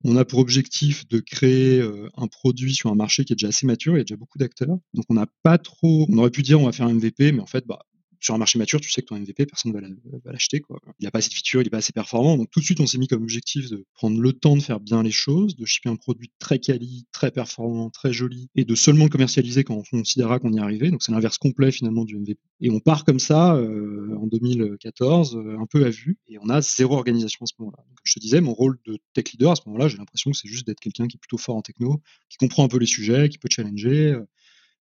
On 0.04 0.16
a 0.16 0.25
pour 0.25 0.38
objectif 0.38 1.09
de 1.09 1.21
créer 1.21 1.80
euh, 1.80 2.09
un 2.16 2.28
produit 2.28 2.75
sur 2.75 2.90
un 2.90 2.95
marché 2.95 3.25
qui 3.25 3.33
est 3.33 3.37
déjà 3.37 3.49
assez 3.49 3.66
mature, 3.66 3.95
il 3.95 3.99
y 3.99 4.00
a 4.02 4.04
déjà 4.04 4.16
beaucoup 4.16 4.38
d'acteurs. 4.38 4.78
Donc 4.95 5.04
on 5.09 5.14
n'a 5.14 5.26
pas 5.42 5.59
trop, 5.59 6.06
on 6.09 6.18
aurait 6.18 6.30
pu 6.30 6.42
dire 6.42 6.61
on 6.61 6.66
va 6.66 6.73
faire 6.73 6.87
un 6.87 6.95
MVP, 6.95 7.33
mais 7.33 7.40
en 7.40 7.47
fait, 7.47 7.66
bah, 7.66 7.80
sur 8.20 8.35
un 8.35 8.38
marché 8.38 8.58
mature, 8.58 8.80
tu 8.80 8.90
sais 8.90 9.02
que 9.02 9.06
ton 9.06 9.18
MVP, 9.18 9.46
personne 9.46 9.73
ne 9.73 10.18
va 10.25 10.32
l'acheter. 10.32 10.62
Il 11.00 11.04
n'a 11.04 11.11
pas 11.11 11.18
assez 11.18 11.28
de 11.28 11.35
features, 11.35 11.61
il 11.61 11.64
n'est 11.64 11.70
pas 11.70 11.78
assez 11.78 11.92
performant. 11.92 12.37
Donc 12.37 12.50
tout 12.50 12.61
de 12.61 12.64
suite, 12.64 12.80
on 12.80 12.87
s'est 12.87 12.99
mis 12.99 13.08
comme 13.08 13.23
objectif 13.23 13.70
de 13.70 13.85
prendre 13.94 14.20
le 14.20 14.32
temps 14.32 14.56
de 14.56 14.62
faire 14.62 14.80
bien 14.80 15.02
les 15.02 15.11
choses, 15.11 15.56
de 15.56 15.64
shipper 15.64 15.88
un 15.88 15.96
produit 15.96 16.30
très 16.38 16.58
quali, 16.58 17.06
très 17.12 17.30
performant, 17.30 17.90
très 17.90 18.12
joli, 18.12 18.49
et 18.54 18.64
de 18.64 18.75
seulement 18.75 19.04
le 19.04 19.11
commercialiser 19.11 19.64
quand 19.64 19.75
on 19.75 19.82
considérera 19.82 20.38
qu'on 20.38 20.52
y 20.52 20.58
est 20.58 20.61
arrivé. 20.61 20.90
Donc 20.90 21.02
c'est 21.02 21.12
l'inverse 21.12 21.38
complet 21.38 21.70
finalement 21.70 22.04
du 22.04 22.18
MVP. 22.18 22.40
Et 22.61 22.70
on 22.70 22.80
part 22.80 23.04
comme 23.04 23.18
ça 23.18 23.54
euh, 23.56 24.16
en 24.20 24.26
2014, 24.26 25.37
euh, 25.37 25.58
un 25.58 25.66
peu 25.66 25.85
à 25.85 25.90
vue, 25.90 26.18
et 26.28 26.38
on 26.38 26.49
a 26.49 26.61
zéro 26.61 26.96
organisation 26.96 27.44
à 27.44 27.46
ce 27.46 27.54
moment-là. 27.58 27.78
comme 27.78 28.04
je 28.04 28.14
te 28.14 28.20
disais, 28.20 28.40
mon 28.40 28.54
rôle 28.54 28.78
de 28.87 28.99
tech 29.12 29.32
leader 29.32 29.52
à 29.52 29.56
ce 29.56 29.62
moment-là, 29.66 29.88
j'ai 29.88 29.99
l'impression 29.99 30.30
que 30.30 30.37
c'est 30.37 30.49
juste 30.49 30.66
d'être 30.66 30.80
quelqu'un 30.80 31.06
qui 31.06 31.16
est 31.16 31.20
plutôt 31.20 31.38
fort 31.38 31.56
en 31.56 31.62
techno, 31.62 32.00
qui 32.28 32.38
comprend 32.38 32.64
un 32.64 32.68
peu 32.68 32.78
les 32.78 32.87
sujets, 32.87 33.28
qui 33.28 33.38
peut 33.38 33.49
challenger, 33.50 34.12
euh, 34.12 34.26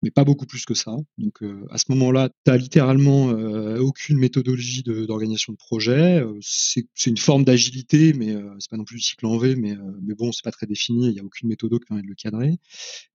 mais 0.01 0.11
pas 0.11 0.23
beaucoup 0.23 0.45
plus 0.45 0.65
que 0.65 0.73
ça. 0.73 0.95
Donc 1.17 1.41
euh, 1.43 1.65
à 1.71 1.77
ce 1.77 1.85
moment-là, 1.89 2.29
tu 2.45 2.51
as 2.51 2.57
littéralement 2.57 3.29
euh, 3.31 3.79
aucune 3.79 4.17
méthodologie 4.17 4.83
d'organisation 4.83 5.53
de, 5.53 5.57
projet. 5.57 6.21
Euh, 6.21 6.37
c'est 6.41 6.85
une 7.05 7.17
forme 7.17 7.43
d'agilité, 7.43 8.13
mais 8.13 8.35
c'est 8.59 8.69
pas 8.69 8.77
non 8.77 8.85
plus 8.85 8.97
du 8.97 9.01
cycle 9.01 9.25
en 9.25 9.37
V, 9.37 9.55
mais, 9.55 9.75
mais 10.01 10.15
bon, 10.15 10.31
c'est 10.31 10.43
pas 10.43 10.51
très 10.51 10.67
défini, 10.67 11.07
il 11.07 11.13
n'y 11.13 11.19
a 11.19 11.23
aucune 11.23 11.49
méthode 11.49 11.71
qui 11.71 11.85
permet 11.85 12.01
de 12.01 12.07
le 12.07 12.15
cadrer. 12.15 12.57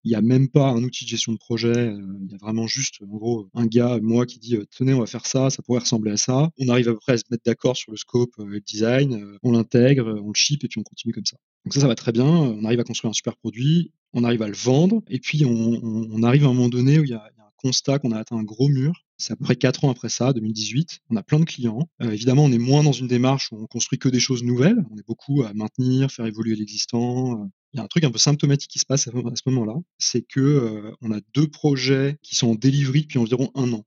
Il 0.04 0.10
n'y 0.10 0.14
a 0.14 0.20
même 0.20 0.48
pas 0.48 0.68
un 0.68 0.82
outil 0.82 1.04
de 1.04 1.10
gestion 1.10 1.32
de 1.32 1.38
projet, 1.38 1.94
il 2.22 2.30
y 2.30 2.34
a 2.34 2.38
vraiment 2.38 2.66
juste, 2.66 2.96
en 3.02 3.16
gros, 3.16 3.48
un 3.54 3.66
gars, 3.66 3.98
moi, 4.02 4.26
qui 4.26 4.38
dit 4.38 4.58
tenez, 4.70 4.94
on 4.94 5.00
va 5.00 5.06
faire 5.06 5.26
ça, 5.26 5.50
ça 5.50 5.62
pourrait 5.62 5.80
ressembler 5.80 6.12
à 6.12 6.16
ça. 6.16 6.50
On 6.58 6.68
arrive 6.68 6.88
à 6.88 6.92
peu 6.92 6.98
près 6.98 7.12
à 7.14 7.18
se 7.18 7.24
mettre 7.30 7.44
d'accord 7.44 7.76
sur 7.76 7.90
le 7.92 7.96
scope 7.96 8.34
et 8.38 8.44
le 8.44 8.60
design, 8.60 9.38
on 9.42 9.52
l'intègre, 9.52 10.20
on 10.22 10.28
le 10.28 10.34
ship 10.34 10.64
et 10.64 10.68
puis 10.68 10.78
on 10.78 10.84
continue 10.84 11.14
comme 11.14 11.26
ça. 11.26 11.38
Donc 11.64 11.72
ça, 11.72 11.80
ça 11.80 11.88
va 11.88 11.94
très 11.94 12.12
bien. 12.12 12.26
On 12.26 12.64
arrive 12.64 12.80
à 12.80 12.84
construire 12.84 13.10
un 13.10 13.14
super 13.14 13.36
produit, 13.36 13.92
on 14.12 14.24
arrive 14.24 14.42
à 14.42 14.48
le 14.48 14.54
vendre, 14.54 15.02
et 15.08 15.18
puis 15.18 15.44
on, 15.44 16.22
arrive 16.22 16.44
à 16.44 16.48
un 16.48 16.52
moment 16.52 16.68
donné 16.68 16.98
où 16.98 17.04
il 17.04 17.10
y 17.10 17.14
a, 17.14 17.24
un 17.24 17.50
constat 17.56 17.98
qu'on 17.98 18.12
a 18.12 18.18
atteint 18.18 18.36
un 18.36 18.42
gros 18.42 18.68
mur. 18.68 18.92
C'est 19.16 19.32
à 19.32 19.36
peu 19.36 19.44
près 19.44 19.56
4 19.56 19.84
ans 19.84 19.90
après 19.90 20.10
ça, 20.10 20.32
2018. 20.32 21.00
On 21.08 21.16
a 21.16 21.22
plein 21.22 21.40
de 21.40 21.44
clients. 21.44 21.88
Euh, 22.02 22.10
évidemment, 22.10 22.44
on 22.44 22.52
est 22.52 22.58
moins 22.58 22.82
dans 22.82 22.92
une 22.92 23.06
démarche 23.06 23.50
où 23.52 23.56
on 23.62 23.66
construit 23.66 23.98
que 23.98 24.08
des 24.08 24.20
choses 24.20 24.42
nouvelles. 24.42 24.84
On 24.90 24.98
est 24.98 25.06
beaucoup 25.06 25.44
à 25.44 25.54
maintenir, 25.54 26.10
faire 26.10 26.26
évoluer 26.26 26.56
l'existant. 26.56 27.48
Il 27.72 27.78
y 27.78 27.80
a 27.80 27.84
un 27.84 27.86
truc 27.86 28.04
un 28.04 28.10
peu 28.10 28.18
symptomatique 28.18 28.70
qui 28.70 28.78
se 28.78 28.86
passe 28.86 29.08
à 29.08 29.12
ce 29.12 29.48
moment-là, 29.50 29.74
c'est 29.98 30.22
que 30.22 30.40
euh, 30.40 30.92
on 31.00 31.10
a 31.12 31.20
deux 31.32 31.48
projets 31.48 32.18
qui 32.22 32.34
sont 32.34 32.48
en 32.48 32.54
delivery 32.54 33.02
depuis 33.02 33.18
environ 33.18 33.50
un 33.54 33.72
an. 33.72 33.86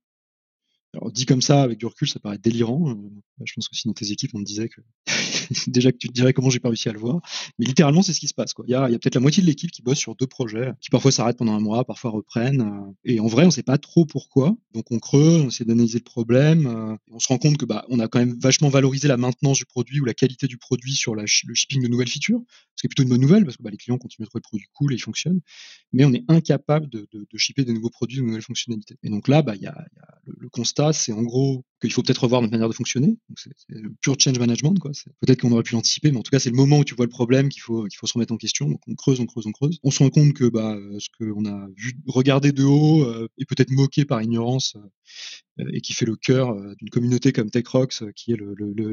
Alors 0.93 1.11
dit 1.11 1.25
comme 1.25 1.41
ça, 1.41 1.61
avec 1.61 1.77
du 1.77 1.85
recul, 1.85 2.07
ça 2.07 2.19
paraît 2.19 2.37
délirant. 2.37 2.89
Euh, 2.89 2.95
je 3.43 3.53
pense 3.53 3.67
que 3.67 3.75
si 3.75 3.87
dans 3.87 3.93
tes 3.93 4.11
équipes, 4.11 4.31
on 4.33 4.39
te 4.39 4.45
disait 4.45 4.69
que 4.69 4.81
déjà 5.67 5.91
que 5.91 5.97
tu 5.97 6.07
te 6.07 6.13
dirais 6.13 6.33
comment 6.33 6.49
j'ai 6.49 6.59
pas 6.59 6.69
réussi 6.69 6.89
à 6.89 6.93
le 6.93 6.99
voir. 6.99 7.19
Mais 7.59 7.65
littéralement, 7.65 8.01
c'est 8.01 8.13
ce 8.13 8.19
qui 8.19 8.27
se 8.27 8.33
passe. 8.33 8.53
Quoi. 8.53 8.65
Il 8.67 8.71
y 8.71 8.75
a, 8.75 8.87
peut-être 8.87 9.15
la 9.15 9.21
moitié 9.21 9.41
de 9.41 9.47
l'équipe 9.47 9.71
qui 9.71 9.81
bosse 9.81 9.97
sur 9.97 10.15
deux 10.15 10.27
projets, 10.27 10.71
qui 10.81 10.89
parfois 10.89 11.11
s'arrêtent 11.11 11.37
pendant 11.37 11.53
un 11.53 11.59
mois, 11.59 11.83
parfois 11.85 12.11
reprennent. 12.11 12.61
Euh, 12.61 12.93
et 13.03 13.19
en 13.19 13.27
vrai, 13.27 13.45
on 13.45 13.51
sait 13.51 13.63
pas 13.63 13.77
trop 13.77 14.05
pourquoi. 14.05 14.55
Donc 14.73 14.85
on 14.91 14.99
creuse, 14.99 15.41
on 15.41 15.47
essaie 15.49 15.65
d'analyser 15.65 15.99
le 15.99 16.03
problème. 16.03 16.67
Euh, 16.67 16.95
on 17.11 17.19
se 17.19 17.27
rend 17.27 17.37
compte 17.37 17.57
que 17.57 17.65
bah, 17.65 17.85
on 17.89 17.99
a 17.99 18.07
quand 18.07 18.19
même 18.19 18.37
vachement 18.39 18.69
valorisé 18.69 19.07
la 19.07 19.17
maintenance 19.17 19.57
du 19.57 19.65
produit 19.65 19.99
ou 19.99 20.05
la 20.05 20.13
qualité 20.13 20.47
du 20.47 20.57
produit 20.57 20.93
sur 20.93 21.15
le 21.15 21.25
shipping 21.25 21.83
de 21.83 21.87
nouvelles 21.87 22.07
features. 22.07 22.41
Ce 22.77 22.81
qui 22.81 22.87
est 22.87 22.89
plutôt 22.89 23.03
une 23.03 23.09
bonne 23.09 23.21
nouvelle 23.21 23.43
parce 23.43 23.57
que 23.57 23.63
bah, 23.63 23.71
les 23.71 23.77
clients 23.77 23.97
continuent 23.97 24.25
à 24.25 24.29
trouver 24.29 24.41
le 24.43 24.47
produit 24.47 24.67
cool 24.73 24.93
et 24.93 24.95
il 24.95 24.99
fonctionne. 24.99 25.41
Mais 25.93 26.05
on 26.05 26.13
est 26.13 26.23
incapable 26.27 26.87
de, 26.89 27.07
de, 27.11 27.27
de 27.29 27.37
shipper 27.37 27.65
des 27.65 27.73
nouveaux 27.73 27.89
produits, 27.89 28.17
de 28.17 28.23
nouvelles 28.23 28.43
fonctionnalités. 28.43 28.97
Et 29.01 29.09
donc 29.09 29.27
là, 29.27 29.41
bah, 29.41 29.55
y 29.55 29.65
a, 29.65 29.85
le, 30.25 30.35
le 30.37 30.49
constat, 30.49 30.93
c'est 30.93 31.11
en 31.11 31.23
gros 31.23 31.65
qu'il 31.81 31.91
faut 31.91 32.03
peut-être 32.03 32.23
revoir 32.23 32.41
notre 32.41 32.51
manière 32.51 32.69
de 32.69 32.73
fonctionner. 32.73 33.17
C'est 33.35 33.51
pure 34.01 34.15
change 34.19 34.37
management. 34.37 34.75
Peut-être 35.21 35.41
qu'on 35.41 35.51
aurait 35.51 35.63
pu 35.63 35.73
l'anticiper, 35.73 36.11
mais 36.11 36.17
en 36.17 36.23
tout 36.23 36.31
cas, 36.31 36.39
c'est 36.39 36.49
le 36.51 36.55
moment 36.55 36.79
où 36.79 36.83
tu 36.83 36.95
vois 36.95 37.05
le 37.05 37.11
problème 37.11 37.49
qu'il 37.49 37.61
faut, 37.61 37.87
se 37.89 38.13
remettre 38.13 38.33
en 38.33 38.37
question. 38.37 38.69
Donc 38.69 38.81
on 38.87 38.95
creuse, 38.95 39.19
on 39.19 39.25
creuse, 39.25 39.47
on 39.47 39.51
creuse. 39.51 39.79
On 39.83 39.91
se 39.91 39.99
rend 39.99 40.09
compte 40.09 40.33
que 40.33 40.45
bah, 40.45 40.77
ce 40.99 41.07
qu'on 41.17 41.45
a 41.45 41.67
vu 41.75 41.93
regarder 42.07 42.51
de 42.51 42.63
haut 42.63 43.03
euh, 43.03 43.27
est 43.37 43.45
peut-être 43.45 43.71
moqué 43.71 44.05
par 44.05 44.21
ignorance. 44.21 44.75
Euh, 44.75 44.89
et 45.73 45.81
qui 45.81 45.93
fait 45.93 46.05
le 46.05 46.15
cœur 46.15 46.55
d'une 46.77 46.89
communauté 46.89 47.31
comme 47.31 47.49
TechRox, 47.49 48.03
qui 48.15 48.31
est 48.31 48.37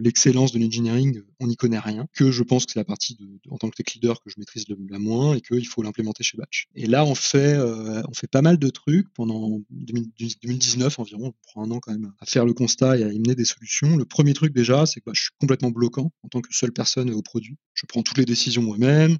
l'excellence 0.03 0.53
de 0.53 0.59
l'engineering, 0.59 1.21
on 1.41 1.47
n'y 1.47 1.57
connaît 1.57 1.79
rien, 1.79 2.07
que 2.13 2.31
je 2.31 2.43
pense 2.43 2.67
que 2.67 2.73
c'est 2.73 2.79
la 2.79 2.85
partie 2.85 3.17
de, 3.17 3.27
en 3.51 3.59
tant 3.59 3.71
que 3.71 3.77
tech 3.77 3.95
leader 3.95 4.21
que 4.23 4.31
je 4.31 4.37
maîtrise 4.39 4.69
le, 4.69 4.77
la 4.89 4.99
moins 4.99 5.35
et 5.35 5.41
qu'il 5.41 5.67
faut 5.67 5.83
l'implémenter 5.83 6.25
chez 6.25 6.37
Batch. 6.37 6.69
Et 6.75 6.87
là, 6.87 7.05
on 7.05 7.15
fait, 7.15 7.59
on 7.59 8.15
fait 8.15 8.27
pas 8.27 8.43
mal 8.43 8.59
de 8.59 8.69
trucs 8.71 9.13
pendant 9.15 9.61
2019 9.71 10.99
environ, 10.99 11.27
on 11.27 11.35
prend 11.43 11.65
un 11.65 11.71
an 11.71 11.81
quand 11.81 11.93
même 11.93 12.13
à 12.21 12.27
faire 12.27 12.45
le 12.45 12.55
constat 12.55 12.99
et 12.99 13.05
à 13.05 13.13
y 13.13 13.19
mener 13.19 13.35
des 13.35 13.45
solutions. 13.45 13.97
Le 13.97 14.05
premier 14.05 14.35
truc 14.35 14.53
déjà, 14.55 14.87
c'est 14.87 15.01
que 15.01 15.07
bah, 15.07 15.13
je 15.15 15.23
suis 15.23 15.31
complètement 15.39 15.71
bloquant 15.71 16.13
en 16.23 16.29
tant 16.29 16.41
que 16.41 16.49
seule 16.53 16.73
personne 16.73 17.11
au 17.11 17.23
produit. 17.23 17.57
Je 17.75 17.87
prends 17.87 18.03
toutes 18.03 18.19
les 18.19 18.25
décisions 18.25 18.63
moi-même, 18.63 19.19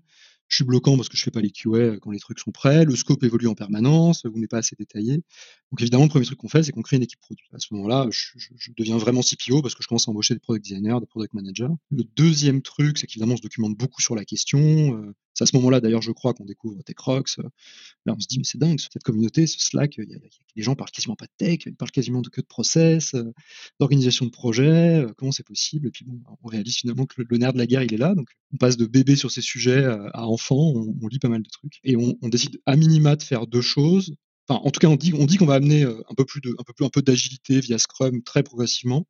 je 0.49 0.57
suis 0.57 0.65
bloquant 0.65 0.97
parce 0.97 1.09
que 1.09 1.17
je 1.17 1.23
fais 1.23 1.31
pas 1.31 1.41
les 1.41 1.51
QA 1.51 1.99
quand 2.01 2.11
les 2.11 2.19
trucs 2.19 2.39
sont 2.39 2.53
prêts. 2.53 2.85
Le 2.85 2.95
scope 2.97 3.23
évolue 3.25 3.49
en 3.49 3.55
permanence, 3.55 4.25
vous 4.27 4.39
n'est 4.39 4.47
pas 4.47 4.59
assez 4.59 4.77
détaillé. 4.77 5.15
Donc 5.71 5.81
évidemment, 5.81 6.05
le 6.05 6.11
premier 6.11 6.25
truc 6.25 6.39
qu'on 6.39 6.49
fait, 6.49 6.63
c'est 6.63 6.73
qu'on 6.73 6.83
crée 6.83 6.97
une 6.97 7.03
équipe 7.03 7.21
produit. 7.21 7.47
À 7.53 7.59
ce 7.59 7.73
moment-là, 7.75 8.09
je, 8.11 8.71
deviens 8.77 8.99
vraiment 8.99 9.21
CPO 9.21 9.63
parce 9.63 9.75
que 9.75 9.83
je 9.83 9.89
commence 9.89 10.09
à 10.09 10.11
embaucher 10.11 10.35
des 10.35 10.41
product 10.41 10.65
designers, 10.65 11.01
des 11.01 11.07
product 11.07 11.35
managers. 11.35 11.73
Le 11.91 12.05
deuxième 12.17 12.63
truc, 12.63 12.99
c'est 12.99 13.07
qu'évidemment, 13.07 13.35
on 13.35 13.39
se 13.39 13.43
documente 13.43 13.77
beaucoup 13.77 14.01
sur 14.01 14.15
la 14.15 14.25
question. 14.25 14.61
Euh, 14.61 15.15
c'est 15.35 15.43
à 15.43 15.47
ce 15.47 15.57
moment-là, 15.57 15.81
d'ailleurs, 15.81 16.03
je 16.03 16.13
crois 16.13 16.33
qu'on 16.33 16.45
découvre 16.45 16.81
TechRox. 16.83 17.39
Là, 18.07 18.15
on 18.17 18.21
se 18.21 18.29
dit, 18.29 18.39
mais 18.39 18.45
c'est 18.45 18.59
dingue, 18.59 18.79
cette 18.79 19.03
communauté, 19.03 19.47
ce 19.47 19.59
Slack, 19.59 19.97
y 19.97 20.01
a, 20.01 20.05
les 20.57 20.63
gens 20.63 20.77
parlent 20.77 20.91
quasiment 20.91 21.17
pas 21.17 21.27
de 21.27 21.33
tech, 21.37 21.61
ils 21.67 21.75
parlent 21.75 21.91
quasiment 21.91 22.23
que 22.23 22.41
de 22.41 22.47
process, 22.47 23.15
euh, 23.15 23.33
d'organisation 23.81 24.27
de 24.27 24.31
projet, 24.31 25.03
euh, 25.03 25.13
comment 25.17 25.33
c'est 25.33 25.47
possible. 25.47 25.89
Et 25.89 25.91
puis, 25.91 26.07
on 26.43 26.49
réalise 26.49 26.77
finalement 26.77 27.07
que 27.07 27.21
le, 27.21 27.37
nerf 27.37 27.53
de 27.53 27.59
la 27.59 27.67
guerre, 27.67 27.83
il 27.83 27.93
est 27.93 27.99
là. 27.99 28.15
Donc, 28.15 28.29
on 28.53 28.57
passe 28.57 28.77
de 28.77 28.87
bébé 28.87 29.17
sur 29.17 29.31
ces 29.31 29.43
sujets 29.43 29.85
à 29.85 30.29
enfant, 30.29 30.73
on, 30.75 31.09
lit 31.09 31.19
pas 31.19 31.29
mal 31.29 31.43
de 31.43 31.49
trucs. 31.49 31.81
Et 31.83 31.97
on, 31.97 32.17
décide 32.29 32.61
à 32.67 32.77
minima 32.77 33.17
de 33.17 33.23
faire 33.23 33.47
deux 33.47 33.61
choses. 33.61 34.15
Enfin, 34.49 34.61
en 34.63 34.71
tout 34.71 34.79
cas, 34.79 34.89
on 34.89 34.97
dit, 34.97 35.13
on 35.15 35.25
dit 35.25 35.39
qu'on 35.39 35.47
va 35.47 35.55
amener 35.55 35.85
euh, 35.85 36.03
un 36.09 36.15
peu 36.15 36.25
plus 36.25 36.41
d'agilité 37.03 37.61
via 37.61 37.79
Scrum 37.79 38.23
très 38.23 38.43
progressivement. 38.43 39.07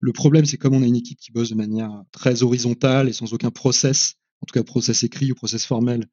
Le 0.00 0.12
problème, 0.12 0.44
c'est 0.44 0.56
comme 0.56 0.74
on 0.74 0.82
a 0.82 0.86
une 0.86 0.96
équipe 0.96 1.18
qui 1.18 1.32
bosse 1.32 1.50
de 1.50 1.56
manière 1.56 1.90
très 2.12 2.42
horizontale 2.42 3.08
et 3.08 3.12
sans 3.12 3.32
aucun 3.32 3.50
process, 3.50 4.14
en 4.42 4.46
tout 4.46 4.52
cas 4.52 4.62
process 4.62 5.04
écrit 5.04 5.30
ou 5.32 5.34
process 5.34 5.64
formel, 5.64 6.06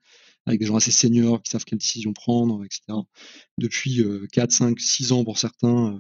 avec 0.46 0.60
des 0.60 0.66
gens 0.66 0.76
assez 0.76 0.92
seniors 0.92 1.42
qui 1.42 1.52
savent 1.52 1.66
quelles 1.66 1.80
décisions 1.80 2.14
prendre, 2.14 2.64
etc. 2.64 3.00
Depuis 3.58 4.04
4, 4.32 4.52
5, 4.52 4.80
6 4.80 5.12
ans 5.12 5.24
pour 5.24 5.38
certains. 5.38 5.96
Euh, 5.96 6.00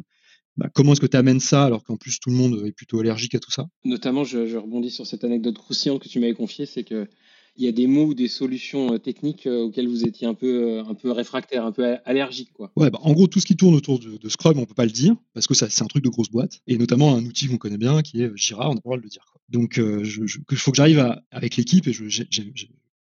bah, 0.57 0.69
comment 0.73 0.93
est-ce 0.93 1.01
que 1.01 1.05
tu 1.05 1.17
amènes 1.17 1.41
ça 1.41 1.65
alors 1.65 1.83
qu'en 1.83 1.97
plus 1.97 2.19
tout 2.19 2.29
le 2.29 2.37
monde 2.37 2.65
est 2.65 2.71
plutôt 2.71 2.99
allergique 2.99 3.35
à 3.35 3.39
tout 3.39 3.51
ça? 3.51 3.67
Notamment, 3.83 4.23
je, 4.23 4.47
je, 4.47 4.55
rebondis 4.55 4.89
sur 4.89 5.05
cette 5.05 5.25
anecdote 5.25 5.57
croustillante 5.57 6.01
que 6.01 6.07
tu 6.07 6.19
m'avais 6.19 6.33
confiée, 6.33 6.65
c'est 6.65 6.85
que 6.85 7.09
il 7.57 7.63
y 7.63 7.67
a 7.67 7.71
des 7.71 7.87
mots 7.87 8.07
ou 8.07 8.13
des 8.13 8.27
solutions 8.27 8.93
euh, 8.93 8.97
techniques 8.97 9.47
euh, 9.47 9.63
auxquelles 9.63 9.87
vous 9.87 10.03
étiez 10.03 10.27
un 10.27 10.33
peu, 10.33 10.79
un 10.79 10.93
peu 10.93 11.11
réfractaire, 11.11 11.65
un 11.65 11.71
peu 11.71 11.97
allergique, 12.05 12.51
quoi. 12.53 12.71
Ouais, 12.75 12.89
bah, 12.89 12.99
en 13.01 13.13
gros, 13.13 13.27
tout 13.27 13.39
ce 13.39 13.45
qui 13.45 13.55
tourne 13.55 13.75
autour 13.75 13.99
de, 13.99 14.29
Scrum, 14.29 14.59
on 14.59 14.65
peut 14.65 14.73
pas 14.73 14.85
le 14.85 14.91
dire 14.91 15.15
parce 15.33 15.47
que 15.47 15.53
c'est 15.53 15.81
un 15.81 15.87
truc 15.87 16.03
de 16.03 16.09
grosse 16.09 16.29
boîte 16.29 16.61
et 16.67 16.77
notamment 16.77 17.15
un 17.15 17.23
outil 17.25 17.47
qu'on 17.47 17.57
connaît 17.57 17.77
bien 17.77 18.01
qui 18.01 18.21
est 18.21 18.31
Jira, 18.35 18.69
on 18.69 18.73
a 18.73 18.75
pas 18.75 18.75
le 18.75 18.81
droit 18.81 18.97
de 18.97 19.03
le 19.03 19.09
dire. 19.09 19.25
Donc, 19.49 19.75
je, 19.75 20.39
faut 20.55 20.71
que 20.71 20.77
j'arrive 20.77 21.15
avec 21.31 21.55
l'équipe 21.55 21.87
et 21.87 21.93
je, 21.93 22.23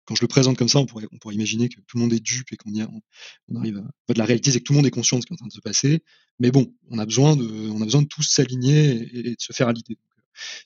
quand 0.05 0.15
je 0.15 0.21
le 0.21 0.27
présente 0.27 0.57
comme 0.57 0.67
ça, 0.67 0.79
on 0.79 0.85
pourrait, 0.85 1.07
on 1.11 1.17
pourrait 1.17 1.35
imaginer 1.35 1.69
que 1.69 1.75
tout 1.75 1.97
le 1.97 2.01
monde 2.01 2.13
est 2.13 2.19
dupe 2.19 2.51
et 2.51 2.57
qu'on 2.57 2.71
arrive 3.55 3.77
à. 3.77 4.13
La 4.15 4.25
réalité, 4.25 4.51
c'est 4.51 4.59
que 4.59 4.63
tout 4.63 4.73
le 4.73 4.77
monde 4.77 4.85
est 4.85 4.91
conscient 4.91 5.17
de 5.17 5.21
ce 5.21 5.27
qui 5.27 5.33
est 5.33 5.35
en 5.35 5.37
train 5.37 5.47
de 5.47 5.53
se 5.53 5.61
passer. 5.61 6.03
Mais 6.39 6.51
bon, 6.51 6.73
on 6.89 6.99
a 6.99 7.05
besoin 7.05 7.35
de, 7.35 7.69
on 7.69 7.81
a 7.81 7.85
besoin 7.85 8.03
tous 8.03 8.23
s'aligner 8.23 9.09
et, 9.13 9.23
de 9.31 9.35
se 9.39 9.53
faire 9.53 9.67
à 9.67 9.73
l'idée. 9.73 9.97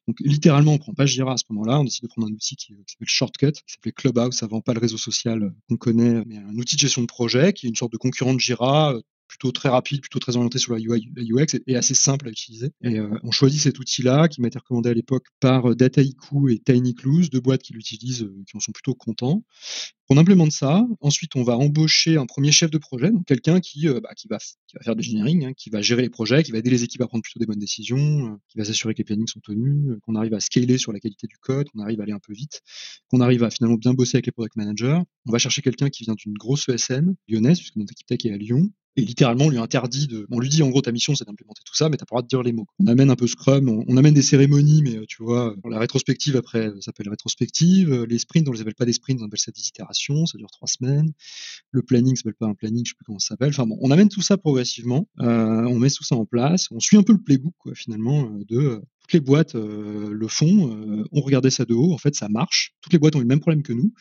Donc, 0.07 0.17
littéralement, 0.19 0.73
on 0.73 0.77
prend 0.77 0.93
pas 0.93 1.05
Jira 1.05 1.33
à 1.33 1.37
ce 1.37 1.43
moment-là. 1.49 1.79
On 1.79 1.83
décide 1.83 2.03
de 2.03 2.07
prendre 2.07 2.27
un 2.27 2.31
outil 2.31 2.55
qui, 2.55 2.73
s'appelle 2.87 3.07
Shortcut, 3.07 3.51
qui 3.51 3.73
s'appelait 3.73 3.91
Clubhouse 3.91 4.43
avant, 4.43 4.61
pas 4.61 4.73
le 4.73 4.79
réseau 4.79 4.97
social 4.97 5.53
qu'on 5.69 5.77
connaît, 5.77 6.23
mais 6.25 6.37
un 6.37 6.55
outil 6.55 6.75
de 6.75 6.81
gestion 6.81 7.01
de 7.01 7.07
projet 7.07 7.53
qui 7.53 7.65
est 7.67 7.69
une 7.69 7.75
sorte 7.75 7.91
de 7.91 7.97
concurrent 7.97 8.33
de 8.33 8.39
Jira, 8.39 8.93
plutôt 9.27 9.51
très 9.51 9.69
rapide, 9.69 10.01
plutôt 10.01 10.19
très 10.19 10.35
orienté 10.35 10.57
sur 10.57 10.73
la 10.73 10.79
UI, 10.79 11.11
la 11.15 11.23
UX 11.23 11.59
et, 11.67 11.75
assez 11.75 11.93
simple 11.93 12.27
à 12.27 12.31
utiliser. 12.31 12.71
Et 12.81 12.97
euh, 12.97 13.09
on 13.23 13.31
choisit 13.31 13.61
cet 13.61 13.79
outil-là 13.79 14.27
qui 14.27 14.41
m'a 14.41 14.47
été 14.47 14.57
recommandé 14.57 14.89
à 14.89 14.93
l'époque 14.93 15.25
par 15.39 15.71
euh, 15.71 15.75
Dataiku 15.75 16.49
et 16.49 16.59
Tiny 16.59 16.95
Clues, 16.95 17.29
deux 17.29 17.39
boîtes 17.39 17.61
qui 17.61 17.73
l'utilisent, 17.73 18.23
euh, 18.23 18.43
qui 18.47 18.57
en 18.57 18.59
sont 18.59 18.71
plutôt 18.71 18.95
contents. 18.95 19.43
On 20.09 20.17
implémente 20.17 20.51
ça. 20.51 20.85
Ensuite, 21.01 21.35
on 21.35 21.43
va 21.43 21.57
embaucher 21.57 22.17
un 22.17 22.25
premier 22.25 22.51
chef 22.51 22.71
de 22.71 22.77
projet, 22.77 23.11
donc 23.11 23.25
quelqu'un 23.25 23.59
qui, 23.59 23.87
bah, 23.87 24.13
qui, 24.15 24.27
va, 24.27 24.37
qui 24.37 24.75
va 24.75 24.81
faire 24.81 24.95
de 24.95 25.01
l'engineering, 25.01 25.45
hein, 25.45 25.53
qui 25.53 25.69
va 25.69 25.81
gérer 25.81 26.01
les 26.01 26.09
projets, 26.09 26.43
qui 26.43 26.51
va 26.51 26.59
aider 26.59 26.69
les 26.69 26.83
équipes 26.83 27.01
à 27.01 27.07
prendre 27.07 27.21
plutôt 27.21 27.39
des 27.39 27.45
bonnes 27.45 27.59
décisions, 27.59 28.39
qui 28.47 28.57
va 28.57 28.63
s'assurer 28.63 28.93
que 28.93 28.99
les 28.99 29.03
plannings 29.03 29.27
sont 29.27 29.41
tenus, 29.41 29.97
qu'on 30.01 30.15
arrive 30.15 30.33
à 30.33 30.39
scaler 30.39 30.77
sur 30.77 30.93
la 30.93 30.99
qualité 30.99 31.27
du 31.27 31.37
code, 31.37 31.69
qu'on 31.69 31.79
arrive 31.79 31.99
à 31.99 32.03
aller 32.03 32.13
un 32.13 32.19
peu 32.19 32.33
vite, 32.33 32.61
qu'on 33.09 33.19
arrive 33.19 33.43
à 33.43 33.49
finalement 33.49 33.77
bien 33.77 33.93
bosser 33.93 34.17
avec 34.17 34.27
les 34.27 34.31
product 34.31 34.55
managers. 34.55 34.99
On 35.25 35.31
va 35.31 35.39
chercher 35.39 35.61
quelqu'un 35.61 35.89
qui 35.89 36.03
vient 36.03 36.15
d'une 36.15 36.33
grosse 36.33 36.69
ESN 36.69 37.15
lyonnaise, 37.27 37.57
puisque 37.59 37.75
notre 37.75 37.91
équipe 37.91 38.07
tech 38.07 38.25
est 38.25 38.31
à 38.31 38.37
Lyon, 38.37 38.71
et 38.97 39.01
littéralement 39.05 39.45
on 39.45 39.49
lui 39.49 39.59
interdit 39.59 40.07
de. 40.07 40.27
On 40.31 40.39
lui 40.39 40.49
dit 40.49 40.63
en 40.63 40.69
gros 40.69 40.81
ta 40.81 40.91
mission 40.91 41.15
c'est 41.15 41.25
d'implémenter 41.25 41.61
tout 41.63 41.75
ça, 41.75 41.87
mais 41.87 41.97
t'as 41.97 42.05
pas 42.05 42.15
le 42.15 42.21
droit 42.21 42.21
de 42.23 42.27
dire 42.27 42.41
les 42.41 42.51
mots. 42.51 42.65
On 42.79 42.87
amène 42.87 43.11
un 43.11 43.15
peu 43.15 43.27
Scrum, 43.27 43.69
on, 43.69 43.97
amène 43.97 44.15
des 44.15 44.23
cérémonies, 44.23 44.81
mais 44.81 44.97
euh, 44.97 45.05
tu 45.07 45.23
vois, 45.23 45.55
la 45.69 45.77
rétrospective 45.77 46.35
après, 46.35 46.69
ça 46.75 46.81
s'appelle 46.81 47.07
rétrospective. 47.09 47.91
Euh, 47.91 48.05
les 48.07 48.17
sprints, 48.17 48.49
on 48.49 48.51
les 48.51 48.61
appelle 48.61 48.75
pas 48.75 48.85
des 48.85 48.93
sprints, 48.93 49.21
on 49.21 49.25
appelle 49.25 49.39
ça 49.39 49.51
des 49.51 49.67
itérations, 49.67 49.96
ça 50.25 50.37
dure 50.37 50.49
trois 50.51 50.67
semaines. 50.67 51.11
Le 51.71 51.81
planning 51.81 52.15
s'appelle 52.15 52.35
pas 52.35 52.47
un 52.47 52.53
planning, 52.53 52.85
je 52.85 52.91
sais 52.91 52.95
plus 52.95 53.05
comment 53.05 53.19
ça 53.19 53.29
s'appelle. 53.29 53.49
Enfin 53.49 53.65
bon, 53.65 53.77
on 53.81 53.91
amène 53.91 54.09
tout 54.09 54.21
ça 54.21 54.37
progressivement, 54.37 55.07
euh, 55.19 55.65
on 55.65 55.79
met 55.79 55.89
tout 55.89 56.03
ça 56.03 56.15
en 56.15 56.25
place, 56.25 56.67
on 56.71 56.79
suit 56.79 56.97
un 56.97 57.03
peu 57.03 57.13
le 57.13 57.21
playbook 57.21 57.55
finalement 57.73 58.29
de 58.47 58.81
toutes 59.07 59.13
les 59.13 59.19
boîtes 59.19 59.55
le 59.55 60.27
font, 60.27 61.05
on 61.11 61.21
regardait 61.21 61.49
ça 61.49 61.63
de 61.63 61.73
haut, 61.73 61.93
en 61.93 61.97
fait 61.97 62.13
ça 62.13 62.27
marche. 62.27 62.73
Toutes 62.81 62.91
les 62.91 62.99
boîtes 62.99 63.15
ont 63.15 63.19
eu 63.19 63.23
le 63.23 63.27
même 63.27 63.39
problème 63.39 63.63
que 63.63 63.73
nous 63.73 63.93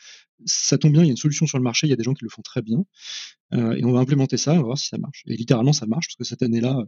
ça 0.45 0.79
tombe 0.79 0.93
bien, 0.93 1.03
il 1.03 1.07
y 1.07 1.09
a 1.09 1.13
une 1.13 1.17
solution 1.17 1.47
sur 1.47 1.59
le 1.59 1.65
marché, 1.65 1.87
il 1.87 1.91
y 1.91 1.93
a 1.93 1.97
des 1.97 2.03
gens 2.03 2.15
qui 2.15 2.25
le 2.25 2.31
font 2.31 2.43
très 2.43 2.63
bien, 2.63 2.85
euh, 3.55 3.75
et 3.75 3.85
on 3.85 3.93
va 3.93 4.01
implémenter 4.01 4.37
ça, 4.37 4.53
on 4.53 4.57
va 4.57 4.63
voir 4.63 4.79
si 4.79 4.89
ça 4.89 4.99
marche. 4.99 5.23
Et 5.27 5.37
littéralement, 5.37 5.73
ça 5.73 5.87
marche, 5.87 6.09
parce 6.09 6.17
que 6.17 6.25
cette 6.25 6.43
année-là, 6.43 6.85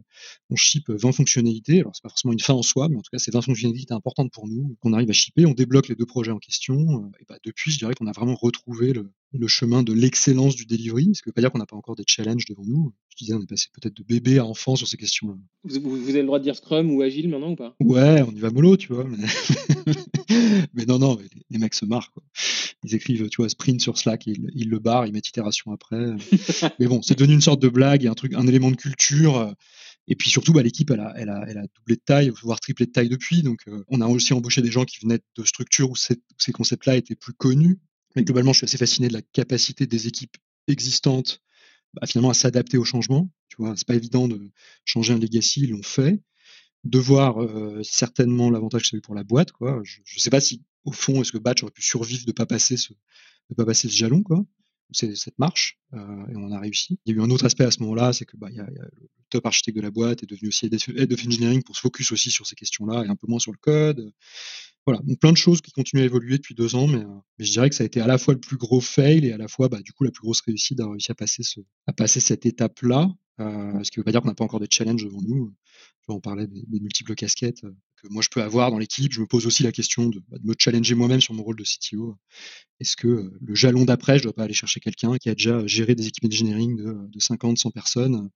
on 0.49 0.55
ship 0.55 0.89
20 0.89 1.11
fonctionnalités, 1.11 1.79
alors 1.79 1.95
c'est 1.95 2.03
pas 2.03 2.09
forcément 2.09 2.33
une 2.33 2.39
fin 2.39 2.53
en 2.53 2.61
soi, 2.61 2.89
mais 2.89 2.97
en 2.97 3.01
tout 3.01 3.09
cas, 3.11 3.19
c'est 3.19 3.33
20 3.33 3.41
fonctionnalités 3.41 3.93
importantes 3.93 4.31
pour 4.31 4.47
nous, 4.47 4.77
qu'on 4.81 4.93
arrive 4.93 5.09
à 5.09 5.13
shipper, 5.13 5.45
on 5.45 5.53
débloque 5.53 5.87
les 5.87 5.95
deux 5.95 6.05
projets 6.05 6.31
en 6.31 6.39
question, 6.39 6.75
euh, 6.75 7.19
et 7.19 7.25
bah, 7.27 7.37
depuis, 7.43 7.71
je 7.71 7.79
dirais 7.79 7.93
qu'on 7.95 8.07
a 8.07 8.11
vraiment 8.11 8.35
retrouvé 8.35 8.93
le, 8.93 9.11
le 9.33 9.47
chemin 9.47 9.83
de 9.83 9.93
l'excellence 9.93 10.55
du 10.55 10.65
delivery, 10.65 11.11
ce 11.13 11.21
qui 11.21 11.29
veut 11.29 11.33
pas 11.33 11.41
dire 11.41 11.51
qu'on 11.51 11.59
n'a 11.59 11.65
pas 11.65 11.75
encore 11.75 11.95
des 11.95 12.03
challenges 12.07 12.45
devant 12.45 12.65
nous. 12.65 12.93
Je 13.09 13.17
disais, 13.17 13.33
on 13.33 13.41
est 13.41 13.49
passé 13.49 13.67
peut-être 13.73 13.95
de 13.95 14.03
bébé 14.03 14.39
à 14.39 14.45
enfant 14.45 14.75
sur 14.75 14.87
ces 14.87 14.97
questions-là. 14.97 15.35
Vous, 15.63 15.79
vous, 15.81 16.09
avez 16.09 16.21
le 16.21 16.25
droit 16.25 16.39
de 16.39 16.43
dire 16.43 16.55
Scrum 16.55 16.91
ou 16.91 17.01
Agile 17.01 17.29
maintenant 17.29 17.51
ou 17.51 17.55
pas? 17.55 17.75
Ouais, 17.79 18.08
on 18.27 18.31
y 18.31 18.39
va 18.39 18.49
mollo, 18.49 18.77
tu 18.77 18.93
vois. 18.93 19.05
Mais, 20.73 20.85
non, 20.87 20.99
non, 20.99 21.19
les, 21.49 21.57
mecs 21.57 21.73
se 21.73 21.85
marrent. 21.85 22.11
Quoi. 22.11 22.23
Ils 22.83 22.95
écrivent, 22.95 23.29
tu 23.29 23.37
vois, 23.37 23.49
sprint 23.49 23.81
sur 23.81 23.97
Slack, 23.97 24.27
ils, 24.27 24.49
ils 24.53 24.69
le 24.69 24.79
barrent, 24.79 25.05
ils 25.05 25.13
mettent 25.13 25.27
itération 25.27 25.71
après. 25.71 26.15
mais 26.79 26.87
bon, 26.87 27.01
c'est 27.01 27.17
devenu 27.17 27.33
une 27.33 27.41
sorte 27.41 27.61
de 27.61 27.69
blague, 27.69 28.07
un 28.07 28.13
truc, 28.13 28.33
un 28.33 28.47
élément 28.47 28.71
de 28.71 28.75
culture. 28.75 29.53
Et 30.07 30.15
puis 30.15 30.29
surtout, 30.29 30.53
bah, 30.53 30.63
l'équipe, 30.63 30.89
elle 30.89 31.01
a, 31.01 31.13
elle, 31.15 31.29
a, 31.29 31.45
elle 31.47 31.57
a 31.59 31.65
doublé 31.75 31.95
de 31.95 32.01
taille, 32.03 32.31
voire 32.41 32.59
triplé 32.59 32.87
de 32.87 32.91
taille 32.91 33.09
depuis. 33.09 33.43
Donc, 33.43 33.61
euh, 33.67 33.83
on 33.89 34.01
a 34.01 34.07
aussi 34.07 34.33
embauché 34.33 34.61
des 34.61 34.71
gens 34.71 34.83
qui 34.83 34.99
venaient 35.01 35.19
de 35.35 35.43
structures 35.43 35.91
où, 35.91 35.95
ces 35.95 36.51
concepts-là 36.51 36.95
étaient 36.95 37.15
plus 37.15 37.33
connus. 37.33 37.79
Mais 38.15 38.23
globalement, 38.23 38.53
je 38.53 38.57
suis 38.57 38.65
assez 38.65 38.77
fasciné 38.77 39.07
de 39.07 39.13
la 39.13 39.21
capacité 39.21 39.85
des 39.85 40.07
équipes 40.07 40.35
existantes 40.67 41.41
bah, 41.93 42.07
finalement 42.07 42.31
à 42.31 42.33
s'adapter 42.33 42.77
au 42.77 42.83
changement. 42.83 43.29
Tu 43.49 43.57
vois, 43.59 43.75
c'est 43.75 43.87
pas 43.87 43.95
évident 43.95 44.27
de 44.27 44.51
changer 44.85 45.13
un 45.13 45.19
legacy, 45.19 45.61
ils 45.61 45.71
l'ont 45.71 45.83
fait. 45.83 46.19
De 46.85 46.97
voir 46.97 47.43
euh, 47.43 47.81
certainement 47.83 48.49
l'avantage 48.49 48.83
que 48.83 48.87
ça 48.89 48.95
a 48.95 48.99
eu 48.99 49.01
pour 49.01 49.15
la 49.15 49.23
boîte. 49.23 49.51
Quoi. 49.51 49.81
Je 49.83 49.99
ne 49.99 50.19
sais 50.19 50.29
pas 50.29 50.39
si, 50.39 50.63
au 50.85 50.91
fond, 50.91 51.21
est-ce 51.21 51.31
que 51.31 51.37
Batch 51.37 51.63
aurait 51.63 51.71
pu 51.71 51.81
survivre 51.81 52.25
de 52.25 52.31
pas 52.31 52.45
passer 52.45 52.77
ce, 52.77 52.93
de 53.49 53.55
pas 53.55 53.65
passer 53.65 53.89
ce 53.89 53.95
jalon. 53.95 54.23
Quoi. 54.23 54.45
C'est 54.91 55.15
cette 55.15 55.37
marche 55.37 55.77
euh, 55.93 56.27
et 56.27 56.35
on 56.35 56.51
a 56.51 56.59
réussi. 56.59 56.99
Il 57.05 57.13
y 57.13 57.17
a 57.17 57.21
eu 57.21 57.23
un 57.23 57.29
autre 57.29 57.45
aspect 57.45 57.65
à 57.65 57.71
ce 57.71 57.81
moment-là, 57.81 58.13
c'est 58.13 58.25
que 58.25 58.37
bah, 58.37 58.49
y 58.49 58.59
a, 58.59 58.63
y 58.63 58.79
a 58.79 58.83
le 58.83 59.09
top 59.29 59.45
architecte 59.45 59.77
de 59.77 59.83
la 59.83 59.91
boîte 59.91 60.23
est 60.23 60.25
devenu 60.25 60.47
aussi 60.47 60.65
head 60.65 61.13
of 61.13 61.25
engineering 61.25 61.61
pour 61.63 61.75
se 61.75 61.81
focus 61.81 62.11
aussi 62.11 62.31
sur 62.31 62.47
ces 62.47 62.55
questions-là 62.55 63.03
et 63.05 63.07
un 63.07 63.15
peu 63.15 63.27
moins 63.27 63.39
sur 63.39 63.51
le 63.51 63.59
code. 63.59 64.11
Voilà, 64.85 65.03
donc 65.03 65.19
plein 65.19 65.31
de 65.31 65.37
choses 65.37 65.61
qui 65.61 65.71
continuent 65.71 66.01
à 66.01 66.05
évoluer 66.05 66.37
depuis 66.37 66.55
deux 66.55 66.73
ans, 66.75 66.87
mais, 66.87 67.03
euh, 67.03 67.19
mais, 67.37 67.45
je 67.45 67.51
dirais 67.51 67.69
que 67.69 67.75
ça 67.75 67.83
a 67.83 67.85
été 67.85 68.01
à 68.01 68.07
la 68.07 68.17
fois 68.17 68.33
le 68.33 68.39
plus 68.39 68.57
gros 68.57 68.81
fail 68.81 69.25
et 69.25 69.33
à 69.33 69.37
la 69.37 69.47
fois, 69.47 69.69
bah, 69.69 69.81
du 69.81 69.93
coup, 69.93 70.03
la 70.03 70.11
plus 70.11 70.21
grosse 70.21 70.41
réussite 70.41 70.77
d'avoir 70.77 70.93
réussi 70.93 71.11
à 71.11 71.15
passer, 71.15 71.43
ce, 71.43 71.59
à 71.85 71.93
passer 71.93 72.19
cette 72.19 72.45
étape-là. 72.45 73.07
Euh, 73.39 73.83
ce 73.83 73.91
qui 73.91 73.99
ne 73.99 74.01
veut 74.01 74.05
pas 74.05 74.11
dire 74.11 74.21
qu'on 74.21 74.27
n'a 74.27 74.35
pas 74.35 74.43
encore 74.43 74.59
des 74.59 74.67
challenges 74.69 75.03
devant 75.03 75.21
nous. 75.21 75.53
On 76.07 76.19
parlait 76.19 76.47
des, 76.47 76.63
des, 76.67 76.79
multiples 76.79 77.13
casquettes 77.13 77.63
euh, 77.63 77.75
que 78.01 78.07
moi 78.09 78.23
je 78.23 78.29
peux 78.29 78.41
avoir 78.41 78.71
dans 78.71 78.79
l'équipe. 78.79 79.13
Je 79.13 79.21
me 79.21 79.27
pose 79.27 79.45
aussi 79.45 79.61
la 79.61 79.71
question 79.71 80.09
de, 80.09 80.19
bah, 80.27 80.37
me 80.43 80.55
challenger 80.57 80.95
moi-même 80.95 81.21
sur 81.21 81.35
mon 81.35 81.43
rôle 81.43 81.55
de 81.55 81.63
CTO. 81.63 82.17
Est-ce 82.79 82.97
que 82.97 83.07
euh, 83.07 83.37
le 83.39 83.55
jalon 83.55 83.85
d'après, 83.85 84.17
je 84.17 84.21
ne 84.21 84.23
dois 84.23 84.33
pas 84.33 84.43
aller 84.43 84.53
chercher 84.53 84.79
quelqu'un 84.79 85.17
qui 85.17 85.29
a 85.29 85.35
déjà 85.35 85.65
géré 85.67 85.93
des 85.93 86.07
équipes 86.07 86.23
d'engineering 86.23 86.75
de, 86.77 87.07
de 87.07 87.19
50, 87.19 87.57
100 87.57 87.71
personnes 87.71 88.29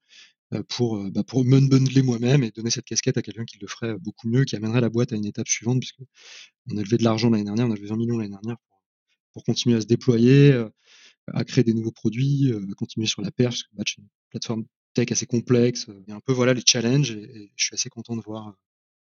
pour, 0.70 1.04
bah, 1.10 1.24
me 1.34 1.68
bundler 1.68 2.04
moi-même 2.04 2.44
et 2.44 2.52
donner 2.52 2.70
cette 2.70 2.86
casquette 2.86 3.18
à 3.18 3.24
quelqu'un 3.24 3.44
qui 3.44 3.58
le 3.58 3.68
ferait 3.68 3.98
beaucoup 3.98 4.28
mieux, 4.28 4.44
qui 4.46 4.56
amènerait 4.56 4.82
la 4.82 4.90
boîte 4.90 5.12
à 5.12 5.16
une 5.16 5.26
étape 5.26 5.48
suivante, 5.48 5.80
puisque 5.80 6.02
on 6.72 6.78
a 6.78 6.84
levé 6.84 6.98
de 6.98 7.04
l'argent 7.04 7.32
l'année 7.32 7.44
dernière, 7.44 7.66
on 7.66 7.72
a 7.72 7.76
levé 7.76 7.88
20 7.88 7.96
millions 7.96 8.18
l'année 8.20 8.30
dernière 8.30 8.58
pour, 8.68 8.80
pour, 9.34 9.44
continuer 9.46 9.78
à 9.78 9.82
se 9.82 9.88
déployer, 9.88 10.64
à 11.34 11.44
créer 11.44 11.64
des 11.64 11.74
nouveaux 11.74 11.92
produits, 11.92 12.54
à 12.54 12.74
continuer 12.76 13.08
sur 13.08 13.24
la 13.24 13.32
perche, 13.32 13.64
parce 13.76 13.86
que 13.86 13.92
c'est 13.96 14.02
une 14.04 14.10
plateforme 14.30 14.66
tech 14.94 15.12
assez 15.12 15.26
complexe, 15.26 15.88
et 16.08 16.12
un 16.12 16.20
peu 16.20 16.34
voilà 16.34 16.54
les 16.54 16.64
challenges, 16.66 17.12
et, 17.12 17.52
je 17.56 17.66
suis 17.66 17.74
assez 17.74 17.90
content 17.90 18.16
de 18.16 18.22
voir, 18.22 18.54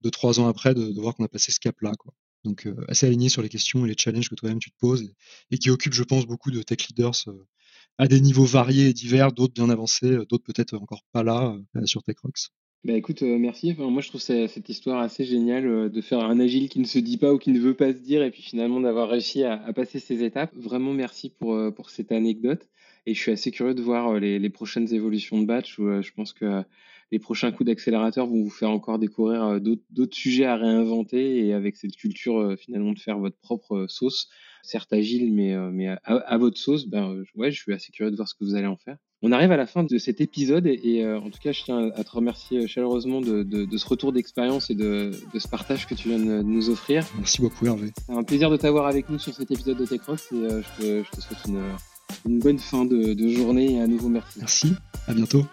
deux, 0.02 0.10
trois 0.10 0.40
ans 0.40 0.48
après, 0.48 0.74
de, 0.74 1.00
voir 1.00 1.14
qu'on 1.14 1.24
a 1.24 1.28
passé 1.28 1.52
ce 1.52 1.60
cap-là. 1.60 1.92
Quoi. 1.98 2.12
Donc 2.44 2.66
assez 2.88 3.06
aligné 3.06 3.28
sur 3.28 3.42
les 3.42 3.50
questions 3.50 3.84
et 3.84 3.88
les 3.88 3.96
challenges 3.96 4.30
que 4.30 4.34
toi-même 4.34 4.58
tu 4.58 4.70
te 4.70 4.78
poses, 4.78 5.12
et, 5.50 5.58
qui 5.58 5.70
occupent, 5.70 5.94
je 5.94 6.04
pense, 6.04 6.26
beaucoup 6.26 6.50
de 6.50 6.62
tech 6.62 6.88
leaders 6.88 7.24
à 7.98 8.08
des 8.08 8.20
niveaux 8.20 8.44
variés 8.44 8.88
et 8.88 8.92
divers, 8.94 9.32
d'autres 9.32 9.52
bien 9.52 9.68
avancés, 9.68 10.12
euh, 10.12 10.24
d'autres 10.26 10.44
peut-être 10.44 10.74
encore 10.74 11.02
pas 11.12 11.22
là 11.22 11.54
euh, 11.76 11.86
sur 11.86 12.02
TechRox. 12.02 12.50
Bah 12.82 12.94
écoute, 12.94 13.22
euh, 13.22 13.36
merci. 13.38 13.74
Moi, 13.78 14.00
je 14.00 14.08
trouve 14.08 14.22
cette 14.22 14.68
histoire 14.70 15.00
assez 15.00 15.26
géniale 15.26 15.66
euh, 15.66 15.88
de 15.90 16.00
faire 16.00 16.20
un 16.20 16.40
agile 16.40 16.70
qui 16.70 16.80
ne 16.80 16.86
se 16.86 16.98
dit 16.98 17.18
pas 17.18 17.30
ou 17.30 17.38
qui 17.38 17.50
ne 17.50 17.60
veut 17.60 17.74
pas 17.74 17.92
se 17.92 17.98
dire, 17.98 18.22
et 18.22 18.30
puis 18.30 18.40
finalement 18.40 18.80
d'avoir 18.80 19.10
réussi 19.10 19.44
à, 19.44 19.62
à 19.62 19.72
passer 19.74 19.98
ces 19.98 20.24
étapes. 20.24 20.50
Vraiment 20.54 20.94
merci 20.94 21.28
pour, 21.28 21.54
euh, 21.54 21.70
pour 21.70 21.90
cette 21.90 22.10
anecdote. 22.10 22.66
Et 23.10 23.14
je 23.14 23.18
suis 23.20 23.32
assez 23.32 23.50
curieux 23.50 23.74
de 23.74 23.82
voir 23.82 24.14
euh, 24.14 24.20
les, 24.20 24.38
les 24.38 24.50
prochaines 24.50 24.94
évolutions 24.94 25.40
de 25.40 25.44
batch, 25.44 25.80
où 25.80 25.88
euh, 25.88 26.00
je 26.00 26.12
pense 26.12 26.32
que 26.32 26.44
euh, 26.44 26.62
les 27.10 27.18
prochains 27.18 27.50
coups 27.50 27.66
d'accélérateur 27.66 28.28
vont 28.28 28.40
vous 28.44 28.50
faire 28.50 28.70
encore 28.70 29.00
découvrir 29.00 29.60
d'autres 29.60 30.14
sujets 30.16 30.44
à 30.44 30.54
réinventer, 30.54 31.44
et 31.44 31.52
avec 31.52 31.74
cette 31.76 31.96
culture 31.96 32.54
finalement 32.56 32.92
de 32.92 33.00
faire 33.00 33.18
votre 33.18 33.36
propre 33.40 33.86
sauce, 33.88 34.28
certes 34.62 34.92
agile, 34.92 35.32
mais, 35.32 35.56
mais 35.72 35.88
à, 35.88 35.96
à 36.04 36.38
votre 36.38 36.56
sauce, 36.56 36.86
ben, 36.86 37.24
ouais, 37.34 37.50
je 37.50 37.60
suis 37.60 37.72
assez 37.72 37.90
curieux 37.90 38.12
de 38.12 38.16
voir 38.16 38.28
ce 38.28 38.34
que 38.36 38.44
vous 38.44 38.54
allez 38.54 38.68
en 38.68 38.76
faire. 38.76 38.96
On 39.22 39.32
arrive 39.32 39.50
à 39.50 39.56
la 39.56 39.66
fin 39.66 39.82
de 39.82 39.98
cet 39.98 40.20
épisode 40.20 40.68
et, 40.68 40.80
et, 40.84 41.04
en 41.04 41.30
tout 41.30 41.40
cas, 41.42 41.50
je 41.50 41.64
tiens 41.64 41.90
à 41.96 42.04
te 42.04 42.10
remercier 42.12 42.68
chaleureusement 42.68 43.20
de, 43.20 43.42
de- 43.42 43.64
de 43.64 43.76
ce 43.76 43.88
retour 43.88 44.12
d'expérience 44.12 44.70
et 44.70 44.76
de, 44.76 45.10
de 45.34 45.38
ce 45.40 45.48
partage 45.48 45.88
que 45.88 45.94
tu 45.96 46.08
viens 46.10 46.18
de 46.20 46.42
nous 46.42 46.70
offrir. 46.70 47.04
Merci 47.18 47.42
beaucoup 47.42 47.66
Hervé. 47.66 47.88
C'est 48.06 48.12
un 48.12 48.22
plaisir 48.22 48.50
de 48.50 48.56
t'avoir 48.56 48.86
avec 48.86 49.10
nous 49.10 49.18
sur 49.18 49.34
cet 49.34 49.50
épisode 49.50 49.78
de 49.78 49.84
Techrox 49.84 50.30
et 50.32 50.36
je, 50.36 50.80
te, 50.80 51.02
je 51.04 51.10
te 51.10 51.20
souhaite 51.20 51.38
une, 51.48 51.60
une 52.26 52.38
bonne 52.38 52.58
fin 52.58 52.84
de, 52.84 53.28
journée 53.28 53.74
et 53.74 53.80
à 53.80 53.86
nouveau 53.86 54.08
merci. 54.08 54.38
Merci, 54.38 54.74
à 55.06 55.14
bientôt. 55.14 55.46